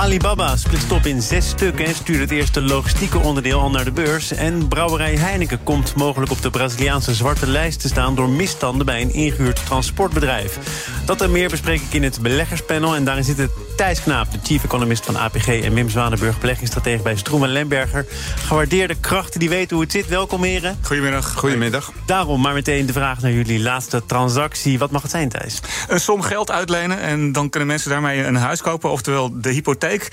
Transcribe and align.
Alibaba 0.00 0.56
splitst 0.56 0.92
op 0.92 1.06
in 1.06 1.22
zes 1.22 1.48
stukken 1.48 1.84
en 1.84 1.94
stuurt 1.94 2.20
het 2.20 2.30
eerste 2.30 2.62
logistieke 2.62 3.18
onderdeel 3.18 3.60
al 3.60 3.70
naar 3.70 3.84
de 3.84 3.92
beurs. 3.92 4.32
En 4.32 4.68
brouwerij 4.68 5.16
Heineken 5.16 5.62
komt 5.62 5.94
mogelijk 5.94 6.32
op 6.32 6.42
de 6.42 6.50
Braziliaanse 6.50 7.14
zwarte 7.14 7.46
lijst 7.46 7.80
te 7.80 7.88
staan... 7.88 8.14
door 8.14 8.28
misstanden 8.28 8.86
bij 8.86 9.00
een 9.00 9.12
ingehuurd 9.12 9.66
transportbedrijf. 9.66 10.58
Dat 11.04 11.20
en 11.20 11.30
meer 11.30 11.48
bespreek 11.48 11.80
ik 11.80 11.92
in 11.92 12.02
het 12.02 12.20
beleggerspanel. 12.20 12.94
En 12.94 13.04
daarin 13.04 13.24
zitten 13.24 13.50
Thijs 13.80 14.02
Knaap, 14.02 14.32
de 14.32 14.38
chief 14.42 14.64
economist 14.64 15.04
van 15.04 15.16
APG... 15.16 15.46
en 15.48 15.74
Wim 15.74 15.88
Zwanenburg, 15.88 16.40
beleggingsstratege 16.40 17.02
bij 17.02 17.16
Stroem 17.16 17.42
en 17.44 17.48
Lemberger. 17.48 18.06
Gewaardeerde 18.36 19.00
krachten 19.00 19.40
die 19.40 19.48
weten 19.48 19.76
hoe 19.76 19.84
het 19.84 19.92
zit. 19.92 20.08
Welkom, 20.08 20.42
heren. 20.42 20.78
Goedemiddag. 20.82 21.34
Goedemiddag. 21.34 21.92
Daarom 22.06 22.40
maar 22.40 22.54
meteen 22.54 22.86
de 22.86 22.92
vraag 22.92 23.20
naar 23.20 23.32
jullie 23.32 23.60
laatste 23.60 24.06
transactie. 24.06 24.78
Wat 24.78 24.90
mag 24.90 25.02
het 25.02 25.10
zijn, 25.10 25.28
Thijs? 25.28 25.60
Een 25.88 26.00
som 26.00 26.22
geld 26.22 26.50
uitlenen 26.50 27.00
en 27.00 27.32
dan 27.32 27.50
kunnen 27.50 27.68
mensen 27.68 27.90
daarmee 27.90 28.24
een 28.24 28.36
huis 28.36 28.62
kopen. 28.62 28.90
Oftewel 28.90 29.40
de 29.40 29.50
hypotheek 29.50 30.08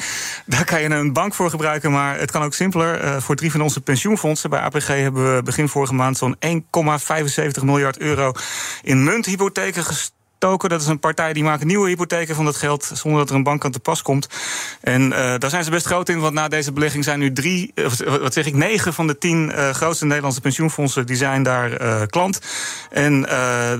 daar 0.45 0.65
kan 0.65 0.81
je 0.81 0.89
een 0.89 1.13
bank 1.13 1.33
voor 1.33 1.49
gebruiken, 1.49 1.91
maar 1.91 2.19
het 2.19 2.31
kan 2.31 2.43
ook 2.43 2.53
simpeler. 2.53 3.03
Uh, 3.03 3.17
voor 3.17 3.35
drie 3.35 3.51
van 3.51 3.61
onze 3.61 3.81
pensioenfondsen 3.81 4.49
bij 4.49 4.59
APG 4.59 4.87
hebben 4.87 5.35
we 5.35 5.43
begin 5.43 5.69
vorige 5.69 5.93
maand 5.93 6.17
zo'n 6.17 6.35
1,75 6.45 7.63
miljard 7.63 7.97
euro 7.97 8.31
in 8.81 9.03
munthypotheken 9.03 9.83
gestoken 9.83 10.15
Token, 10.37 10.69
dat 10.69 10.81
is 10.81 10.87
een 10.87 10.99
partij 10.99 11.33
die 11.33 11.43
maakt 11.43 11.63
nieuwe 11.63 11.87
hypotheken 11.87 12.35
van 12.35 12.45
dat 12.45 12.55
geld 12.55 12.91
zonder 12.93 13.19
dat 13.19 13.29
er 13.29 13.35
een 13.35 13.43
bank 13.43 13.65
aan 13.65 13.71
te 13.71 13.79
pas 13.79 14.01
komt. 14.01 14.27
En 14.81 15.01
uh, 15.01 15.09
daar 15.37 15.49
zijn 15.49 15.63
ze 15.63 15.69
best 15.69 15.85
groot 15.85 16.09
in, 16.09 16.19
want 16.19 16.33
na 16.33 16.47
deze 16.47 16.71
belegging 16.71 17.03
zijn 17.03 17.19
nu 17.19 17.33
drie, 17.33 17.71
uh, 17.75 17.85
wat 18.19 18.33
zeg 18.33 18.45
ik, 18.45 18.53
negen 18.53 18.93
van 18.93 19.07
de 19.07 19.17
tien 19.17 19.51
uh, 19.55 19.69
grootste 19.69 20.05
Nederlandse 20.05 20.41
pensioenfondsen 20.41 21.05
die 21.05 21.15
zijn 21.15 21.43
daar 21.43 22.07
klant. 22.07 22.39
En 22.89 23.21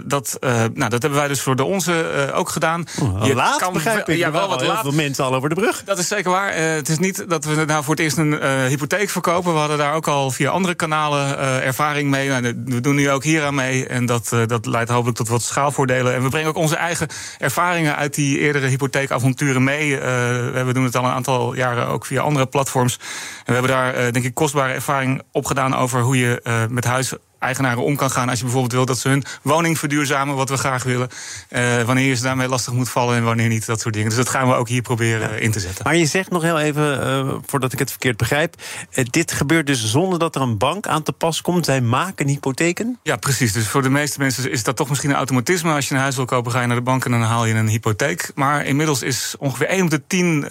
dat, 0.06 0.38
nou, 0.74 0.90
dat 0.90 1.02
hebben 1.02 1.20
wij 1.20 1.28
dus 1.28 1.42
voor 1.42 1.56
de 1.56 1.64
onze 1.64 2.32
ook 2.34 2.50
gedaan. 2.50 2.86
Oh, 3.02 3.26
je 3.26 3.36
laat, 3.36 3.58
kan, 3.58 3.74
begrijp 3.74 4.10
ik. 4.10 4.18
Ja, 4.18 4.32
wel 4.32 4.50
wat 4.50 4.66
laat. 4.66 4.82
veel 4.82 4.92
mensen 4.92 5.26
al 5.26 5.36
over 5.36 5.50
de 5.50 5.56
brug. 5.56 5.84
Dat 5.84 5.98
is 5.98 6.08
zeker 6.08 6.32
waar. 6.32 6.54
het 6.56 6.90
is 6.90 6.98
niet 6.98 7.30
dat 7.30 7.46
we 7.46 7.66
nou 7.66 7.84
voor 7.84 7.94
het 7.94 8.04
eerst 8.04 8.18
een 8.18 8.42
hypotheek 8.68 9.10
verkopen. 9.10 9.54
We 9.54 9.60
hadden 9.60 9.78
daar 9.78 9.94
ook 9.94 10.08
al 10.08 10.32
via 10.32 10.50
andere 10.50 10.76
kanalen 10.76 11.38
ervaring 11.64 12.10
mee. 12.10 12.30
Nou, 12.30 12.54
we 12.66 12.82
doen 12.82 12.96
nu 12.96 13.12
ook 13.12 13.24
hier 13.24 13.44
aan 13.44 13.56
mee. 13.56 13.88
En 13.88 14.06
dat, 14.06 14.36
dat 14.46 14.66
leidt 14.66 14.90
hopelijk 14.90 15.18
tot 15.18 15.28
wat 15.28 15.42
schaalvoordelen. 15.42 16.14
En 16.14 16.24
we 16.24 16.30
brengen 16.30 16.47
ook 16.48 16.56
onze 16.56 16.76
eigen 16.76 17.08
ervaringen 17.38 17.96
uit 17.96 18.16
die 18.16 18.40
eerdere 18.40 18.68
hypotheekavonturen 18.68 19.64
mee. 19.64 19.90
Uh, 19.90 20.00
we 20.00 20.70
doen 20.74 20.84
het 20.84 20.96
al 20.96 21.04
een 21.04 21.12
aantal 21.12 21.56
jaren 21.56 21.88
ook 21.88 22.06
via 22.06 22.22
andere 22.22 22.46
platforms. 22.46 22.98
En 22.98 23.46
we 23.46 23.54
hebben 23.54 23.72
daar, 23.72 23.94
uh, 23.94 24.12
denk 24.12 24.26
ik, 24.26 24.34
kostbare 24.34 24.74
ervaring 24.74 25.22
opgedaan 25.32 25.76
over 25.76 26.02
hoe 26.02 26.18
je 26.18 26.42
uh, 26.44 26.66
met 26.70 26.86
huis 26.86 27.14
eigenaren 27.40 27.84
om 27.84 27.96
kan 27.96 28.12
gaan 28.12 28.30
als 28.30 28.38
je 28.38 28.44
bijvoorbeeld 28.44 28.74
wil 28.74 28.86
dat 28.86 29.00
ze 29.00 29.10
hun 29.10 29.24
woning 29.42 29.80
verduurzamen, 29.80 30.36
wat 30.36 30.50
we 30.50 30.58
graag 30.58 30.84
willen. 30.84 31.10
Uh, 31.50 31.82
wanneer 31.82 32.08
je 32.08 32.16
ze 32.16 32.24
daarmee 32.24 32.48
lastig 32.48 32.74
moet 32.74 32.90
vallen 32.90 33.16
en 33.16 33.24
wanneer 33.24 33.48
niet, 33.48 33.66
dat 33.66 33.80
soort 33.80 33.94
dingen. 33.94 34.10
Dus 34.10 34.18
dat 34.18 34.30
gaan 34.30 34.48
we 34.48 34.54
ook 34.54 34.68
hier 34.68 34.82
proberen 34.82 35.30
ja. 35.30 35.36
in 35.36 35.52
te 35.52 35.60
zetten. 35.60 35.84
Maar 35.84 35.96
je 35.96 36.06
zegt 36.06 36.30
nog 36.30 36.42
heel 36.42 36.60
even, 36.60 37.08
uh, 37.08 37.34
voordat 37.46 37.74
ik 37.74 37.80
het 37.80 37.90
verkeerd 37.90 38.18
begrijp, 38.18 38.56
uh, 38.94 39.06
dit 39.10 39.32
gebeurt 39.32 39.68
dus 39.68 39.92
zonder 39.92 40.20
dat 40.20 40.36
er 40.36 40.42
een 40.42 40.58
bank 40.58 40.88
aan 40.88 41.04
te 41.04 41.12
pas 41.12 41.42
komt. 41.42 41.66
Zij 41.66 41.82
maken 41.82 42.28
hypotheken? 42.28 43.00
Ja, 43.04 43.16
precies. 43.16 43.54
Dus 43.54 43.68
voor 43.68 43.82
de 43.82 43.90
meeste 43.90 44.20
mensen 44.20 44.52
is 44.52 44.64
dat 44.64 44.76
toch 44.76 44.90
misschien 44.90 45.10
een 45.10 45.16
automatisme. 45.16 45.74
Als 45.74 45.88
je 45.88 45.94
een 45.94 46.02
huis 46.02 46.16
wil 46.16 46.26
kopen, 46.26 46.52
ga 46.52 46.62
je 46.62 46.68
naar 46.68 46.76
de 46.76 46.82
bank 46.82 47.06
en 47.06 47.12
dan 47.12 47.22
haal 47.22 47.46
je 47.46 47.54
een 47.54 47.68
hypotheek. 47.68 48.32
Maar 48.36 48.66
inmiddels 48.66 49.02
is 49.02 49.36
ongeveer 49.40 49.68
1 49.68 49.84
op 49.84 49.90
de 49.90 50.08
10 50.08 50.46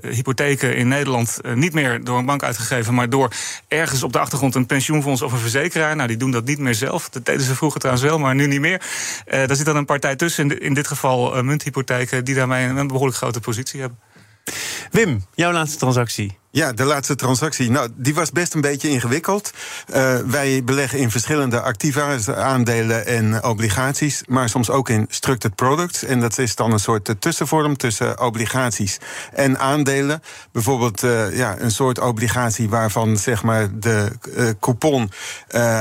hypotheken 0.00 0.76
in 0.76 0.88
Nederland 0.88 1.38
niet 1.54 1.72
meer 1.72 2.04
door 2.04 2.18
een 2.18 2.26
bank 2.26 2.42
uitgegeven, 2.42 2.94
maar 2.94 3.10
door 3.10 3.32
ergens 3.68 4.02
op 4.02 4.12
de 4.12 4.18
achtergrond 4.18 4.54
een 4.54 4.66
pensioenfonds 4.66 5.22
of 5.22 5.32
een 5.32 5.38
verzekeraar. 5.38 5.96
Nou, 5.96 6.08
die 6.08 6.16
doen 6.16 6.30
dat 6.30 6.44
niet 6.44 6.58
meer 6.58 6.74
zelf. 6.74 7.08
Dat 7.08 7.24
deden 7.24 7.42
ze 7.42 7.54
vroeger 7.54 7.80
trouwens 7.80 8.06
wel, 8.06 8.18
maar 8.18 8.34
nu 8.34 8.46
niet 8.46 8.60
meer. 8.60 8.82
Uh, 9.26 9.46
daar 9.46 9.56
zit 9.56 9.66
dan 9.66 9.76
een 9.76 9.84
partij 9.84 10.16
tussen, 10.16 10.60
in, 10.60 10.74
dit 10.74 10.86
geval 10.86 11.42
munthypotheken, 11.42 12.24
die 12.24 12.34
daarmee 12.34 12.66
een 12.66 12.86
behoorlijk 12.86 13.16
grote 13.16 13.40
positie 13.40 13.80
hebben. 13.80 13.98
Wim, 14.90 15.24
jouw 15.34 15.52
laatste 15.52 15.78
transactie. 15.78 16.38
Ja, 16.52 16.72
de 16.72 16.84
laatste 16.84 17.14
transactie. 17.14 17.70
Nou, 17.70 17.88
die 17.94 18.14
was 18.14 18.30
best 18.30 18.54
een 18.54 18.60
beetje 18.60 18.88
ingewikkeld. 18.88 19.50
Uh, 19.94 20.18
wij 20.26 20.64
beleggen 20.64 20.98
in 20.98 21.10
verschillende 21.10 21.60
activa, 21.60 22.16
aandelen 22.34 23.06
en 23.06 23.44
obligaties, 23.44 24.22
maar 24.26 24.48
soms 24.48 24.70
ook 24.70 24.88
in 24.88 25.06
structured 25.08 25.56
products. 25.56 26.04
En 26.04 26.20
dat 26.20 26.38
is 26.38 26.54
dan 26.54 26.72
een 26.72 26.80
soort 26.80 27.14
tussenvorm 27.18 27.76
tussen 27.76 28.20
obligaties 28.20 28.98
en 29.32 29.58
aandelen. 29.58 30.22
Bijvoorbeeld 30.52 31.02
uh, 31.02 31.36
ja, 31.36 31.56
een 31.58 31.70
soort 31.70 31.98
obligatie 31.98 32.68
waarvan 32.68 33.16
zeg 33.16 33.42
maar, 33.42 33.68
de 33.78 34.12
coupon 34.60 35.10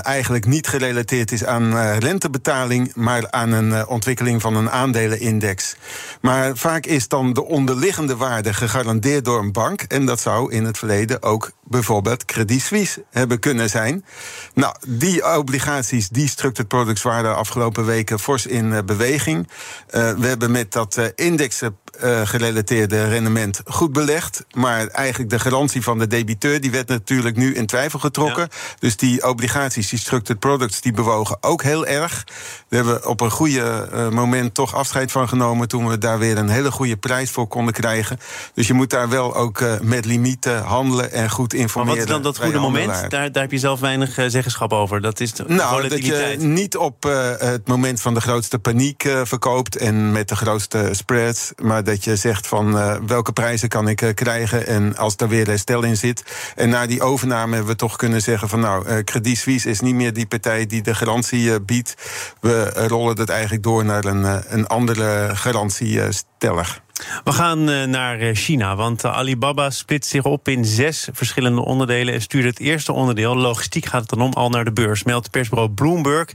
eigenlijk 0.01 0.46
niet 0.46 0.68
gerelateerd 0.68 1.31
is 1.31 1.46
aan 1.46 1.97
rentebetaling, 2.00 2.96
maar 2.96 3.31
aan 3.31 3.51
een 3.51 3.88
ontwikkeling 3.88 4.41
van 4.41 4.56
een 4.56 4.69
aandelenindex. 4.69 5.75
Maar 6.22 6.57
vaak 6.57 6.86
is 6.86 7.07
dan 7.07 7.34
de 7.34 7.46
onderliggende 7.46 8.16
waarde 8.16 8.53
gegarandeerd 8.53 9.25
door 9.25 9.40
een 9.40 9.51
bank. 9.51 9.81
En 9.81 10.06
dat 10.06 10.19
zou 10.19 10.51
in 10.51 10.59
het 10.66 10.78
verleden 10.78 11.22
ook 11.22 11.52
bijvoorbeeld 11.69 12.25
Credit 12.25 12.62
Suisse 12.62 13.03
hebben 13.12 13.40
kunnen 13.40 13.69
zijn. 13.69 14.06
Nou, 14.53 14.75
die 14.88 15.38
obligaties, 15.38 16.09
die 16.09 16.28
structured 16.28 16.68
products 16.68 17.02
waren 17.02 17.31
de 17.31 17.38
afgelopen 17.38 17.85
weken 17.85 18.19
fors 18.19 18.46
in 18.46 18.85
beweging. 18.85 19.47
Uh, 19.47 20.12
we 20.12 20.28
hebben 20.28 20.52
met 20.52 20.72
dat 20.72 20.97
uh, 20.97 21.06
indexen 21.16 21.78
uh, 22.03 22.22
gerelateerde 22.24 23.07
rendement 23.07 23.62
goed 23.66 23.94
belegd. 23.94 24.46
Maar 24.52 24.88
eigenlijk 24.88 25.30
de 25.30 25.40
garantie 25.40 25.84
van 25.84 26.00
de 26.00 26.07
debiteur 26.07 26.62
die 26.62 26.72
werd 26.72 26.88
natuurlijk 26.88 27.35
nu 27.35 27.56
in 27.56 27.66
twijfel 27.66 28.00
getrokken. 28.00 28.47
Ja. 28.51 28.57
Dus 28.80 28.97
die 28.97 29.28
obligaties, 29.28 29.90
die 29.90 30.00
structured 30.00 30.40
products, 30.40 30.81
die 30.81 30.94
bewogen 30.94 31.38
ook 31.41 31.63
heel 31.63 31.86
erg. 31.86 32.24
We 32.68 32.75
hebben 32.75 33.07
op 33.07 33.22
een 33.22 33.31
goede 33.31 33.90
uh, 33.94 34.09
moment 34.09 34.53
toch 34.53 34.75
afscheid 34.75 35.12
van 35.12 35.28
genomen 35.28 35.68
toen 35.68 35.88
we 35.88 35.97
daar 35.97 36.19
weer 36.19 36.38
een 36.38 36.50
hele 36.50 36.72
goede 36.72 36.97
prijs 36.97 37.31
voor 37.31 37.47
konden 37.47 37.74
krijgen. 37.74 38.19
Dus 38.53 38.68
je 38.68 38.74
moet 38.74 38.90
daar 38.90 39.09
wel 39.09 39.36
ook 39.36 39.59
uh, 39.59 39.80
met 39.80 40.06
limieten 40.06 40.63
handelen 40.63 41.12
en 41.12 41.30
goed 41.30 41.53
informeren. 41.59 41.97
Maar 41.97 42.08
wat 42.08 42.24
is 42.24 42.24
dan 42.24 42.34
dat 42.34 42.38
goede 42.38 42.59
moment? 42.59 43.09
Daar, 43.09 43.31
daar 43.31 43.42
heb 43.42 43.52
je 43.52 43.58
zelf 43.58 43.80
weinig 43.80 44.14
zeggenschap 44.14 44.74
over. 44.74 45.02
Dat 45.02 45.20
is 45.20 45.34
de 45.34 45.44
nou, 45.47 45.88
dat 45.88 46.06
je 46.06 46.36
niet 46.38 46.78
op 46.78 47.03
het 47.40 47.68
moment 47.68 48.02
van 48.02 48.14
de 48.14 48.22
grootste 48.22 48.59
paniek 48.59 49.09
verkoopt 49.24 49.78
en 49.78 50.12
met 50.12 50.30
de 50.30 50.36
grootste 50.36 50.90
spreads, 50.92 51.52
maar 51.62 51.84
dat 51.84 52.03
je 52.03 52.16
zegt 52.16 52.48
van 52.48 52.75
uh, 52.75 52.96
welke 53.06 53.31
prijzen 53.31 53.69
kan 53.69 53.88
ik 53.88 54.12
krijgen 54.16 54.68
en 54.68 54.98
als 54.98 55.18
daar 55.18 55.30
weer 55.30 55.48
herstel 55.48 55.84
in 55.84 55.98
zit. 55.98 56.24
En 56.56 56.69
na 56.69 56.88
die 56.88 57.02
overname 57.02 57.56
hebben 57.56 57.72
we 57.72 57.78
toch 57.78 57.96
kunnen 57.96 58.22
zeggen 58.22 58.50
van 58.50 58.59
nou, 58.59 59.03
Credit 59.03 59.38
Suisse 59.38 59.69
is 59.69 59.80
niet 59.80 59.96
meer 59.96 60.14
die 60.14 60.28
partij 60.28 60.66
die 60.66 60.81
de 60.81 60.96
garantie 60.96 61.62
biedt. 61.62 61.96
We 62.42 62.88
rollen 62.88 63.18
het 63.18 63.30
eigenlijk 63.30 63.64
door 63.64 63.86
naar 63.86 64.06
een, 64.06 64.44
een 64.53 64.68
andere 64.68 65.30
garantiesteller. 65.34 66.81
We 67.24 67.32
gaan 67.32 67.70
uh, 67.70 67.84
naar 67.84 68.36
China, 68.36 68.76
want 68.76 69.04
uh, 69.04 69.16
Alibaba 69.16 69.70
splitst 69.70 70.10
zich 70.10 70.24
op 70.24 70.48
in 70.48 70.66
zes 70.66 71.08
verschillende 71.12 71.66
onderdelen 71.66 72.14
en 72.14 72.22
stuurt 72.22 72.46
het 72.46 72.60
eerste 72.60 72.94
onderdeel, 72.94 73.36
logistiek 73.36 73.86
gaat 73.86 74.02
het 74.02 74.10
dan 74.10 74.22
om, 74.22 74.34
al 74.34 74.50
naar 74.50 74.66
de 74.66 74.72
beurs, 74.72 75.04
meldt 75.04 75.32
persbureau 75.32 75.70
Bloomberg. 75.72 76.28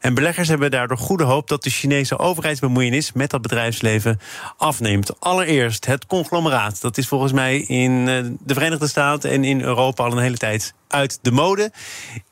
En 0.00 0.14
beleggers 0.14 0.48
hebben 0.48 0.70
daardoor 0.70 0.98
goede 0.98 1.24
hoop 1.24 1.48
dat 1.48 1.62
de 1.62 1.70
Chinese 1.70 2.18
overheidsbemoeienis 2.18 3.12
met 3.12 3.30
dat 3.30 3.42
bedrijfsleven 3.42 4.20
afneemt. 4.56 5.20
Allereerst 5.20 5.86
het 5.86 6.06
conglomeraat. 6.06 6.80
Dat 6.80 6.98
is 6.98 7.08
volgens 7.08 7.32
mij 7.32 7.58
in 7.58 8.04
de 8.40 8.54
Verenigde 8.54 8.88
Staten 8.88 9.30
en 9.30 9.44
in 9.44 9.60
Europa 9.60 10.04
al 10.04 10.12
een 10.12 10.22
hele 10.22 10.36
tijd 10.36 10.74
uit 10.90 11.18
de 11.22 11.30
mode. 11.30 11.72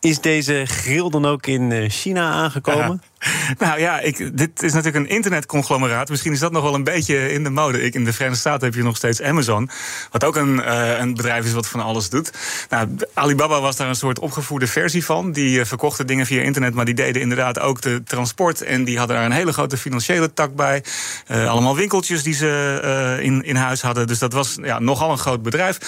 Is 0.00 0.20
deze 0.20 0.62
grill 0.66 1.10
dan 1.10 1.26
ook 1.26 1.46
in 1.46 1.90
China 1.90 2.30
aangekomen? 2.30 3.02
Nou 3.58 3.80
ja, 3.80 4.00
ik, 4.00 4.38
dit 4.38 4.62
is 4.62 4.72
natuurlijk 4.72 5.04
een 5.04 5.14
internetconglomeraat. 5.14 6.08
Misschien 6.08 6.32
is 6.32 6.38
dat 6.38 6.52
nog 6.52 6.62
wel 6.62 6.74
een 6.74 6.84
beetje 6.84 7.32
in 7.32 7.44
de 7.44 7.50
mode. 7.50 7.82
Ik, 7.82 7.94
in 7.94 8.04
de 8.04 8.12
Verenigde 8.12 8.40
Staten 8.40 8.66
heb 8.66 8.74
je 8.74 8.82
nog 8.82 8.96
steeds 8.96 9.22
Amazon. 9.22 9.70
Wat 10.10 10.24
ook 10.24 10.36
een, 10.36 10.56
uh, 10.56 10.98
een 10.98 11.14
bedrijf 11.14 11.44
is 11.44 11.52
wat 11.52 11.68
van 11.68 11.80
alles 11.80 12.08
doet. 12.08 12.32
Nou, 12.68 12.88
Alibaba 13.14 13.60
was 13.60 13.76
daar 13.76 13.88
een 13.88 13.94
soort 13.94 14.18
opgevoerde 14.18 14.66
versie 14.66 15.04
van. 15.04 15.32
Die 15.32 15.58
uh, 15.58 15.64
verkochten 15.64 16.06
dingen 16.06 16.26
via 16.26 16.42
internet, 16.42 16.74
maar 16.74 16.84
die 16.84 16.94
deden 16.94 17.22
inderdaad 17.22 17.60
ook 17.60 17.80
de 17.80 18.02
transport. 18.02 18.62
En 18.62 18.84
die 18.84 18.98
hadden 18.98 19.16
daar 19.16 19.24
een 19.24 19.32
hele 19.32 19.52
grote 19.52 19.76
financiële 19.76 20.32
tak 20.32 20.54
bij. 20.54 20.84
Allemaal 21.28 21.76
winkeltjes 21.76 22.22
die 22.22 22.34
ze 22.34 23.18
in, 23.22 23.44
in 23.44 23.56
huis 23.56 23.82
hadden. 23.82 24.06
Dus 24.06 24.18
dat 24.18 24.32
was 24.32 24.56
ja, 24.62 24.78
nogal 24.78 25.10
een 25.10 25.18
groot 25.18 25.42
bedrijf. 25.42 25.78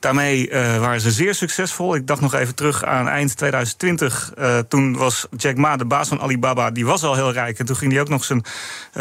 Daarmee 0.00 0.48
waren 0.50 1.00
ze 1.00 1.10
zeer 1.10 1.34
succesvol. 1.34 1.94
Ik 1.94 2.06
dacht 2.06 2.17
dacht 2.20 2.32
nog 2.32 2.40
even 2.40 2.54
terug 2.54 2.84
aan 2.84 3.08
eind 3.08 3.36
2020. 3.36 4.32
toen 4.68 4.96
was 4.96 5.26
Jack 5.36 5.56
Ma, 5.56 5.76
de 5.76 5.84
baas 5.84 6.08
van 6.08 6.20
Alibaba, 6.20 6.70
die 6.70 6.86
was 6.86 7.02
al 7.02 7.14
heel 7.14 7.32
rijk. 7.32 7.58
En 7.58 7.66
toen 7.66 7.76
ging 7.76 7.92
hij 7.92 8.00
ook 8.00 8.08
nog 8.08 8.24
zijn 8.24 8.44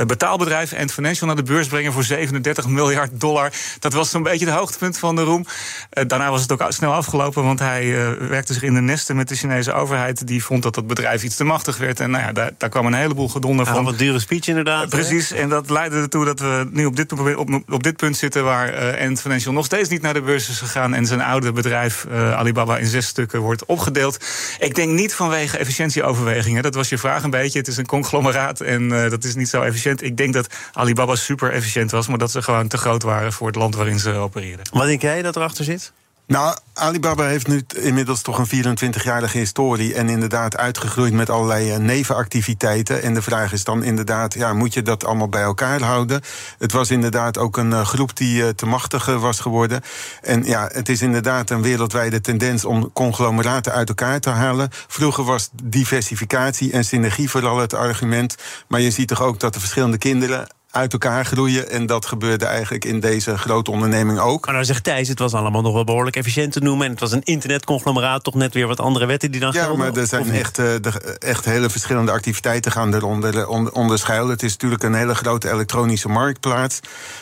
betaalbedrijf 0.08 0.74
Ant 0.74 0.92
Financial 0.92 1.28
naar 1.28 1.36
de 1.36 1.44
beurs 1.44 1.68
brengen 1.68 1.94
voor 1.94 2.04
37 2.04 2.68
miljard 2.68 3.20
dollar. 3.20 3.52
Dat 3.80 3.94
was 3.94 4.10
zo'n 4.10 4.24
beetje 4.24 4.46
het 4.46 4.56
hoogtepunt 4.56 4.98
van 4.98 5.16
de 5.16 5.24
roem. 5.24 5.46
daarna 5.90 6.30
was 6.30 6.42
het 6.42 6.52
ook 6.52 6.66
snel 6.70 6.94
afgelopen, 6.94 7.44
want 7.44 7.60
hij 7.60 8.16
werkte 8.20 8.54
zich 8.54 8.64
in 8.64 8.74
de 8.74 8.82
nesten 8.82 9.16
met 9.16 9.30
de 9.30 9.36
Chinese 9.36 9.74
overheid. 9.74 10.28
Die 10.28 10.44
vond 10.44 10.64
dat 10.64 10.76
dat 10.76 10.88
bedrijf 10.88 11.24
iets 11.24 11.36
te 11.36 11.44
machtig 11.44 11.78
werd. 11.78 12.00
En 12.00 12.12
nou 12.12 12.24
ja, 12.24 12.32
daar, 12.32 12.52
daar 12.58 12.70
kwam 12.70 12.86
een 12.86 12.94
heleboel 12.94 13.30
gedonder 13.30 13.66
van. 13.66 13.84
Wat 13.84 13.98
dure 13.98 14.20
speech 14.20 14.48
inderdaad. 14.48 14.90
precies, 14.90 15.32
en 15.32 15.50
dat 15.50 15.70
leidde 15.70 15.98
ertoe 15.98 16.26
dat 16.26 16.40
we 16.40 16.68
nu 16.72 16.86
op 16.86 16.96
dit, 16.96 17.36
op, 17.36 17.62
op 17.70 17.84
dit 17.84 17.98
punt 17.98 18.18
zitten 18.18 18.44
waar 18.44 18.98
Ant 19.00 19.22
Financial 19.22 19.54
nog 19.54 19.66
steeds 19.66 19.90
niet 19.90 20.02
naar 20.02 20.14
de 20.14 20.22
beurs 20.22 20.50
is 20.50 20.60
gegaan 20.60 20.94
en 20.94 21.06
zijn 21.06 21.22
oude 21.22 21.52
bedrijf 21.52 22.06
Alibaba 22.12 22.78
in 22.78 22.86
zes 22.88 23.07
stukken 23.08 23.40
wordt 23.40 23.66
opgedeeld. 23.66 24.26
Ik 24.60 24.76
denk 24.76 24.92
niet 24.92 25.14
vanwege 25.14 25.58
efficiëntieoverwegingen. 25.58 26.64
Dat 26.64 26.76
was 26.76 26.90
je 26.90 26.98
vraag 26.98 27.24
een 27.24 27.30
beetje. 27.30 27.60
Het 27.60 27.68
is 27.68 27.78
een 27.78 27.86
conglomeraat 27.86 28.62
en 28.62 28.84
uh, 28.84 29.10
dat 29.10 29.24
is 29.24 29.36
niet 29.36 29.50
zo 29.50 29.62
efficiënt. 29.62 30.04
Ik 30.04 30.18
denk 30.18 30.34
dat 30.34 30.48
Alibaba 30.74 31.16
super 31.16 31.52
efficiënt 31.52 31.92
was, 31.92 32.08
maar 32.08 32.18
dat 32.18 32.32
ze 32.32 32.42
gewoon 32.42 32.68
te 32.68 32.78
groot 32.78 33.04
waren 33.04 33.34
voor 33.34 33.48
het 33.48 33.56
land 33.56 33.76
waarin 33.76 34.00
ze 34.00 34.14
opereerden. 34.14 34.66
Wat 34.72 34.86
denk 34.86 35.02
jij 35.02 35.22
dat 35.22 35.36
erachter 35.36 35.64
zit? 35.64 35.92
Nou, 36.28 36.58
Alibaba 36.74 37.26
heeft 37.26 37.48
nu 37.48 37.66
inmiddels 37.76 38.22
toch 38.22 38.38
een 38.38 38.78
24-jarige 38.78 39.38
historie. 39.38 39.94
En 39.94 40.10
inderdaad 40.10 40.58
uitgegroeid 40.58 41.14
met 41.14 41.30
allerlei 41.30 41.72
eh, 41.72 41.78
nevenactiviteiten. 41.78 43.02
En 43.02 43.14
de 43.14 43.22
vraag 43.22 43.54
is 43.54 43.64
dan 43.64 43.84
inderdaad, 43.84 44.34
ja, 44.34 44.54
moet 44.54 44.74
je 44.74 44.82
dat 44.82 45.06
allemaal 45.06 45.30
bij 45.30 45.42
elkaar 45.42 45.82
houden? 45.82 46.22
Het 46.60 46.72
was 46.72 46.92
inderdaad 46.92 47.38
ook 47.38 47.58
een 47.58 47.74
eh, 47.74 47.86
groep 47.86 48.16
die 48.16 48.42
uh, 48.42 48.50
te 48.50 48.66
machtig 48.66 49.06
was 49.06 49.40
geworden. 49.40 49.82
En 50.22 50.44
ja, 50.44 50.70
het 50.72 50.90
is 50.90 51.02
inderdaad 51.02 51.50
een 51.50 51.62
wereldwijde 51.62 52.22
tendens 52.22 52.66
om 52.66 52.92
conglomeraten 52.94 53.74
uit 53.74 53.90
elkaar 53.90 54.20
te 54.20 54.30
halen. 54.30 54.70
Vroeger 54.72 55.24
was 55.24 55.50
diversificatie 55.64 56.72
en 56.72 56.86
synergie 56.86 57.30
vooral 57.30 57.58
het 57.58 57.74
argument. 57.74 58.36
Maar 58.68 58.82
je 58.82 58.92
ziet 58.92 59.08
toch 59.08 59.22
ook 59.22 59.40
dat 59.40 59.54
de 59.54 59.60
verschillende 59.60 59.98
kinderen 59.98 60.48
uit 60.78 60.94
elkaar 60.94 61.26
groeien. 61.26 61.70
En 61.70 61.86
dat 61.86 62.06
gebeurde 62.06 62.46
eigenlijk 62.46 62.86
in 62.86 63.00
deze 63.00 63.38
grote 63.38 63.72
onderneming 63.72 64.20
ook. 64.20 64.46
Maar 64.46 64.54
nou 64.54 64.66
zegt 64.66 64.84
Thijs, 64.84 65.08
het 65.08 65.20
was 65.20 65.34
allemaal 65.34 65.62
nog 65.62 65.74
wel 65.74 65.84
behoorlijk 65.84 66.16
efficiënt 66.16 66.52
te 66.52 66.60
noemen. 66.60 66.86
En 66.86 66.92
het 66.92 67.00
was 67.00 67.12
een 67.12 67.24
internetconglomeraat, 67.24 68.24
toch 68.24 68.34
net 68.34 68.54
weer 68.54 68.68
wat 68.68 68.80
andere 68.80 69.06
wetten 69.06 69.32
die 69.32 69.40
dan 69.40 69.52
ja, 69.54 69.64
gelden. 69.64 69.86
Ja, 69.86 69.92
maar 69.92 70.02
er 70.02 70.08
zijn 70.08 70.32
echt, 70.32 70.60
uh, 70.60 70.76
echt 71.20 71.46
hele 71.46 71.70
verschillende 71.70 72.12
activiteiten 72.12 72.72
gaan 72.72 72.94
eronder 72.94 73.40
eh, 73.40 73.74
onderschuilen. 73.74 74.30
Het 74.30 74.44
is 74.44 74.52
natuurlijk 74.52 74.84
een 74.84 74.94
hele 74.94 75.16
grote 75.16 75.52
elektronische 75.52 76.10
marktplaats. 76.10 76.80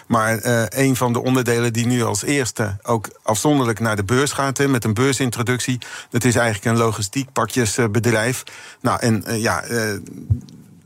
Maar 0.08 0.46
uh, 0.46 0.64
een 0.70 0.96
van 0.96 1.14
de 1.14 1.24
onderdelen 1.24 1.74
die 1.74 1.86
nu 1.86 2.04
als 2.04 2.24
eerste 2.24 2.78
ook 2.84 3.10
afzonderlijk 3.24 3.80
naar 3.80 3.96
de 3.96 4.04
beurs 4.04 4.32
gaat... 4.32 4.58
Hè, 4.58 4.68
met 4.68 4.84
een 4.84 4.94
beursintroductie, 4.94 5.78
dat 6.10 6.24
is 6.24 6.36
eigenlijk 6.36 6.66
een 6.66 6.84
logistiek 6.84 7.32
pakjesbedrijf. 7.32 8.44
Nou, 8.82 9.00
en 9.00 9.24
ja 9.28 9.64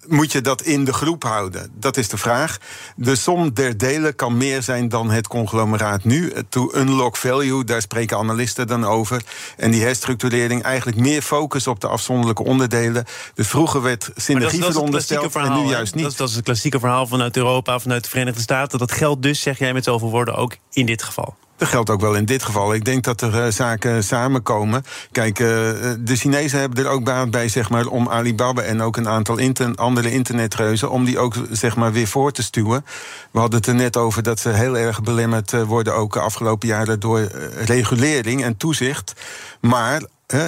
moet 0.10 0.32
je 0.32 0.42
dat 0.42 0.62
in 0.62 0.86
de 0.86 0.94
groep 0.94 1.24
houden? 1.24 1.72
Dat 1.74 1.98
is 1.98 2.08
de 2.08 2.18
vraag. 2.18 2.58
De 2.96 3.16
som 3.16 3.54
der 3.54 3.78
delen 3.78 4.16
kan 4.16 4.38
meer 4.38 4.64
zijn 4.64 4.90
dan 4.90 5.10
het 5.10 5.28
conglomeraat 5.28 6.04
nu. 6.04 6.34
To 6.50 6.72
unlock 6.76 7.18
value, 7.18 7.64
daar 7.64 7.82
spreken 7.82 8.18
analisten 8.18 8.68
dan 8.68 8.86
over. 8.86 9.22
En 9.58 9.72
die 9.72 9.82
herstructurering 9.82 10.64
eigenlijk 10.64 10.98
meer 10.98 11.22
focus 11.22 11.68
op 11.68 11.80
de 11.80 11.88
afzonderlijke 11.88 12.44
onderdelen. 12.44 13.06
Dus 13.34 13.48
vroeger 13.48 13.82
werd 13.82 14.10
synergie 14.16 14.64
verondersteld 14.64 15.36
en 15.36 15.54
nu 15.54 15.70
juist 15.70 15.96
niet. 15.96 16.04
Dat 16.04 16.12
is, 16.12 16.18
dat 16.18 16.30
is 16.30 16.36
het 16.36 16.44
klassieke 16.44 16.80
verhaal 16.80 17.08
vanuit 17.08 17.38
Europa, 17.38 17.80
vanuit 17.80 18.04
de 18.04 18.10
Verenigde 18.10 18.42
Staten. 18.42 18.80
Dat 18.80 18.92
geldt 18.92 19.22
dus, 19.22 19.42
zeg 19.42 19.60
jij 19.60 19.74
met 19.74 19.84
zoveel 19.84 20.10
woorden, 20.10 20.36
ook 20.36 20.56
in 20.72 20.86
dit 20.86 21.04
geval. 21.04 21.36
Dat 21.60 21.68
geldt 21.68 21.90
ook 21.90 22.02
wel 22.02 22.16
in 22.16 22.26
dit 22.26 22.44
geval. 22.44 22.74
Ik 22.74 22.86
denk 22.86 23.04
dat 23.04 23.22
er 23.22 23.46
uh, 23.46 23.52
zaken 23.52 24.04
samenkomen. 24.04 24.84
Kijk, 25.12 25.40
uh, 25.40 25.48
de 26.00 26.16
Chinezen 26.16 26.60
hebben 26.60 26.86
er 26.86 26.92
ook 26.92 27.04
baat 27.04 27.32
bij, 27.32 27.50
zeg 27.50 27.70
maar, 27.70 27.86
om 27.86 28.10
Alibaba 28.10 28.62
en 28.62 28.82
ook 28.82 28.98
een 28.98 29.08
aantal 29.08 29.40
andere 29.76 30.12
internetreuzen, 30.12 30.92
om 30.92 31.06
die 31.06 31.20
ook 31.20 31.36
zeg 31.52 31.76
maar 31.76 31.92
weer 31.92 32.08
voor 32.08 32.32
te 32.32 32.44
stuwen. 32.44 32.86
We 33.32 33.40
hadden 33.40 33.60
het 33.60 33.68
er 33.68 33.76
net 33.76 33.98
over 33.98 34.24
dat 34.24 34.40
ze 34.40 34.50
heel 34.50 34.78
erg 34.78 35.02
belemmerd 35.02 35.54
eh, 35.54 35.64
worden, 35.64 35.96
ook 35.96 36.14
de 36.14 36.20
afgelopen 36.20 36.68
jaren, 36.68 37.00
door 37.00 37.32
regulering 37.66 38.44
en 38.44 38.58
toezicht. 38.58 39.14
Maar 39.60 40.02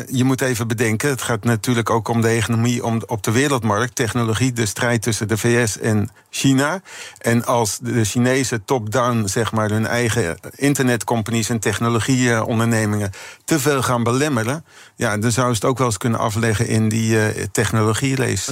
je 0.07 0.23
moet 0.23 0.41
even 0.41 0.67
bedenken, 0.67 1.09
het 1.09 1.21
gaat 1.21 1.43
natuurlijk 1.43 1.89
ook 1.89 2.07
om 2.07 2.21
de 2.21 2.27
economie 2.27 2.83
om, 2.83 3.01
op 3.07 3.23
de 3.23 3.31
wereldmarkt, 3.31 3.95
technologie, 3.95 4.53
de 4.53 4.65
strijd 4.65 5.01
tussen 5.01 5.27
de 5.27 5.37
VS 5.37 5.79
en 5.79 6.09
China. 6.29 6.81
En 7.17 7.45
als 7.45 7.79
de 7.81 8.03
Chinese 8.03 8.63
top-down, 8.65 9.27
zeg 9.27 9.51
maar, 9.51 9.69
hun 9.69 9.87
eigen 9.87 10.39
internetcompanies 10.55 11.49
en 11.49 11.59
technologieondernemingen 11.59 13.11
te 13.45 13.59
veel 13.59 13.81
gaan 13.81 14.03
belemmeren, 14.03 14.65
ja, 14.95 15.17
dan 15.17 15.31
zou 15.31 15.53
het 15.53 15.65
ook 15.65 15.77
wel 15.77 15.87
eens 15.87 15.97
kunnen 15.97 16.19
afleggen 16.19 16.67
in 16.67 16.89
die 16.89 17.15
uh, 17.15 17.45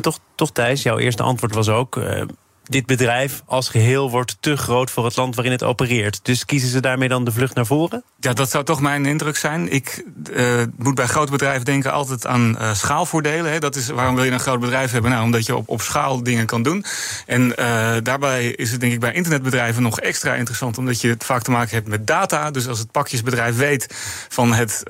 toch, 0.02 0.20
toch, 0.36 0.52
Thijs, 0.52 0.84
jouw 0.84 0.98
eerste 0.98 1.24
antwoord 1.24 1.54
was 1.54 1.70
ook. 1.70 1.96
Uh, 1.96 2.22
dit 2.69 2.86
bedrijf 2.86 3.42
als 3.45 3.69
geheel 3.69 4.10
wordt 4.10 4.38
te 4.39 4.57
groot 4.57 4.92
voor 4.92 5.06
het 5.06 5.16
land 5.16 5.36
waarin 5.36 5.54
het 5.54 5.63
opereert. 5.63 6.19
Dus 6.24 6.45
kiezen 6.45 6.69
ze 6.69 6.80
daarmee 6.80 7.10
dan 7.10 7.24
de 7.24 7.31
vlucht 7.31 7.56
naar 7.56 7.66
voren? 7.66 8.04
Ja, 8.19 8.33
dat 8.33 8.50
zou 8.50 8.63
toch 8.63 8.81
mijn 8.81 9.06
indruk 9.06 9.38
zijn. 9.38 9.71
Ik 9.71 10.04
uh, 10.31 10.63
moet 10.77 10.95
bij 10.95 11.06
grote 11.06 11.31
bedrijven 11.31 11.66
denken 11.66 11.92
altijd 11.92 12.25
aan 12.25 12.56
uh, 12.60 12.74
schaalvoordelen. 12.74 13.51
Hè. 13.51 13.60
Dat 13.60 13.75
is, 13.75 13.89
waarom 13.89 14.16
wil 14.16 14.24
je 14.24 14.31
een 14.31 14.39
groot 14.39 14.60
bedrijf 14.60 14.92
hebben? 14.92 15.12
Nou, 15.12 15.24
omdat 15.24 15.45
je 15.45 15.56
op, 15.56 15.69
op 15.69 15.81
schaal 15.81 16.24
dingen 16.24 16.45
kan 16.45 16.63
doen. 16.63 16.86
En 17.25 17.42
uh, 17.60 17.92
daarbij 18.04 18.45
is 18.45 18.72
het 18.72 18.80
denk 18.80 18.94
ik 18.94 19.00
bij 19.00 19.13
internetbedrijven 19.13 19.83
nog 19.83 20.00
extra 20.00 20.33
interessant... 20.33 20.77
omdat 20.77 21.01
je 21.01 21.10
het 21.10 21.24
vaak 21.24 21.42
te 21.42 21.51
maken 21.51 21.75
hebt 21.75 21.88
met 21.88 22.07
data. 22.07 22.51
Dus 22.51 22.68
als 22.68 22.80
het 22.80 22.92
pakjesbedrijf 22.92 23.56
weet 23.56 23.95
van 24.30 24.54
het, 24.54 24.83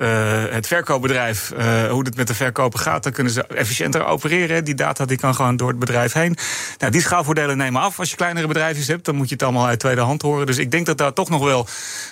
het 0.50 0.66
verkoopbedrijf... 0.66 1.52
hoe 1.90 2.04
het 2.04 2.16
met 2.16 2.26
de 2.26 2.34
verkopen 2.34 2.78
gaat, 2.78 3.02
dan 3.02 3.12
kunnen 3.12 3.32
ze 3.32 3.46
efficiënter 3.46 4.04
opereren. 4.04 4.64
Die 4.64 4.74
data 4.74 5.04
die 5.04 5.18
kan 5.18 5.34
gewoon 5.34 5.56
door 5.56 5.68
het 5.68 5.78
bedrijf 5.78 6.12
heen. 6.12 6.36
Nou, 6.78 6.92
die 6.92 7.00
schaalvoordelen 7.00 7.56
nemen 7.56 7.69
af. 7.76 7.98
Als 7.98 8.10
je 8.10 8.16
kleinere 8.16 8.46
bedrijfjes 8.46 8.86
hebt, 8.86 9.04
dan 9.04 9.14
moet 9.14 9.28
je 9.28 9.34
het 9.34 9.42
allemaal 9.42 9.66
uit 9.66 9.80
tweede 9.80 10.00
hand 10.00 10.22
horen. 10.22 10.46
Dus 10.46 10.58
ik 10.58 10.70
denk 10.70 10.86
dat 10.86 10.98
daar 10.98 11.12
toch 11.12 11.28
nog 11.28 11.44
wel 11.44 11.66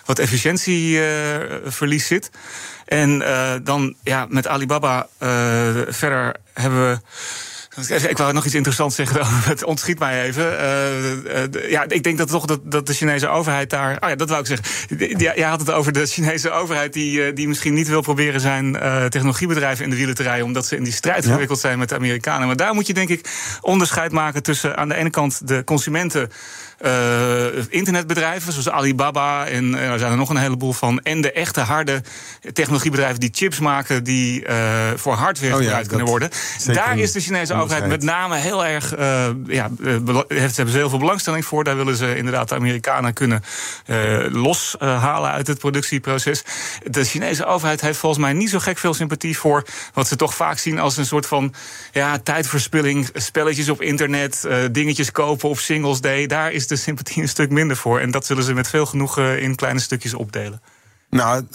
wat 0.05 0.19
efficiëntieverlies 0.19 2.07
zit. 2.07 2.31
En 2.85 3.21
uh, 3.21 3.53
dan 3.63 3.95
ja, 4.03 4.27
met 4.29 4.47
Alibaba 4.47 5.09
uh, 5.23 5.29
verder 5.89 6.37
hebben 6.53 6.91
we. 6.91 6.99
Ik 7.87 8.19
wou 8.19 8.33
nog 8.33 8.45
iets 8.45 8.55
interessants 8.55 8.97
zeggen, 8.97 9.21
het 9.53 9.65
ontschiet 9.65 9.99
mij 9.99 10.23
even. 10.23 10.53
Uh, 10.53 11.71
ja, 11.71 11.85
ik 11.89 12.03
denk 12.03 12.19
dat 12.19 12.29
toch 12.29 12.45
dat, 12.45 12.61
dat 12.63 12.87
de 12.87 12.93
Chinese 12.93 13.29
overheid 13.29 13.71
daar. 13.71 13.97
Oh 14.01 14.09
ja, 14.09 14.15
dat 14.15 14.29
wou 14.29 14.41
ik 14.41 14.47
zeggen. 14.47 15.19
Jij 15.19 15.49
had 15.49 15.61
het 15.61 15.71
over 15.71 15.93
de 15.93 16.07
Chinese 16.07 16.51
overheid 16.51 16.93
die, 16.93 17.33
die 17.33 17.49
misschien 17.49 17.75
niet 17.75 17.89
wil 17.89 18.01
proberen 18.01 18.41
zijn 18.41 18.73
technologiebedrijven 19.09 19.85
in 19.85 19.91
de 19.91 19.97
wielen 19.97 20.15
te 20.15 20.23
rijden, 20.23 20.45
omdat 20.45 20.67
ze 20.67 20.77
in 20.77 20.85
die 20.85 20.93
strijd 20.93 21.25
ja. 21.25 21.33
gewikkeld 21.33 21.59
zijn 21.59 21.79
met 21.79 21.89
de 21.89 21.95
Amerikanen. 21.95 22.47
Maar 22.47 22.57
daar 22.57 22.75
moet 22.75 22.87
je 22.87 22.95
denk 22.95 23.09
ik 23.09 23.29
onderscheid 23.61 24.13
maken 24.13 24.43
tussen 24.43 24.77
aan 24.77 24.89
de 24.89 24.95
ene 24.95 25.11
kant 25.11 25.49
de 25.49 25.65
consumenten. 25.65 26.31
Uh, 26.87 27.47
internetbedrijven 27.69 28.53
zoals 28.53 28.69
Alibaba 28.69 29.47
en 29.47 29.75
er 29.75 29.99
zijn 29.99 30.11
er 30.11 30.17
nog 30.17 30.29
een 30.29 30.37
heleboel 30.37 30.73
van. 30.73 31.01
En 31.03 31.21
de 31.21 31.33
echte 31.33 31.61
harde 31.61 32.03
technologiebedrijven 32.53 33.21
die 33.21 33.31
chips 33.33 33.59
maken 33.59 34.05
die 34.05 34.49
uh, 34.49 34.91
voor 34.97 35.15
hardware 35.15 35.55
oh, 35.55 35.61
gebruikt 35.61 35.89
kunnen 35.89 36.07
worden. 36.07 36.31
Daar 36.67 36.99
is 36.99 37.13
de 37.13 37.21
Chinese 37.21 37.55
overheid 37.55 37.87
met 37.87 38.03
name 38.03 38.37
heel 38.37 38.67
erg. 38.67 38.95
ja, 39.47 39.71
heeft, 40.29 40.57
hebben 40.57 40.75
ze 40.75 40.79
heel 40.79 40.89
veel 40.89 40.99
belangstelling 40.99 41.45
voor. 41.45 41.65
Daar 41.65 41.77
willen 41.77 41.97
ze 41.97 42.17
inderdaad 42.17 42.49
de 42.49 42.55
Amerikanen 42.55 43.13
kunnen 43.13 43.43
loshalen 44.31 45.31
uit 45.31 45.47
het 45.47 45.59
productieproces. 45.59 46.43
De 46.85 47.05
Chinese 47.05 47.47
overheid 47.47 47.81
heeft 47.81 47.99
volgens 47.99 48.23
mij 48.23 48.33
niet 48.33 48.51
zo 48.51 48.59
gek 48.59 48.79
veel 48.79 48.95
sympathie 48.95 49.39
voor 49.39 49.65
wat 49.93 50.09
ze 50.09 50.17
toch 50.17 50.35
vaak 50.35 50.59
zien 50.59 50.79
als 50.79 50.97
een 50.97 51.07
soort 51.07 51.27
van 51.27 51.55
ja, 51.93 52.19
tijdverspilling, 52.19 53.09
spelletjes 53.15 53.69
op 53.69 53.83
internet, 53.83 54.49
dingetjes 54.71 55.13
kopen 55.13 55.49
op 55.49 55.59
Singles 55.59 56.01
Day. 56.01 56.27
Daar 56.27 56.53
is 56.53 56.68
de 56.69 56.77
sympathie 56.77 57.23
een 57.23 57.29
stuk 57.29 57.51
minder 57.51 57.77
voor. 57.77 58.01
En 58.01 58.11
dat 58.11 58.27
zullen 58.27 58.43
ze 58.43 58.53
met 58.53 58.69
veel 58.69 58.87
genoegen 58.87 59.41
in 59.41 59.55
kleine 59.55 59.81
stukjes 59.81 60.15
opdelen. 60.15 60.61
Nou, 61.11 61.47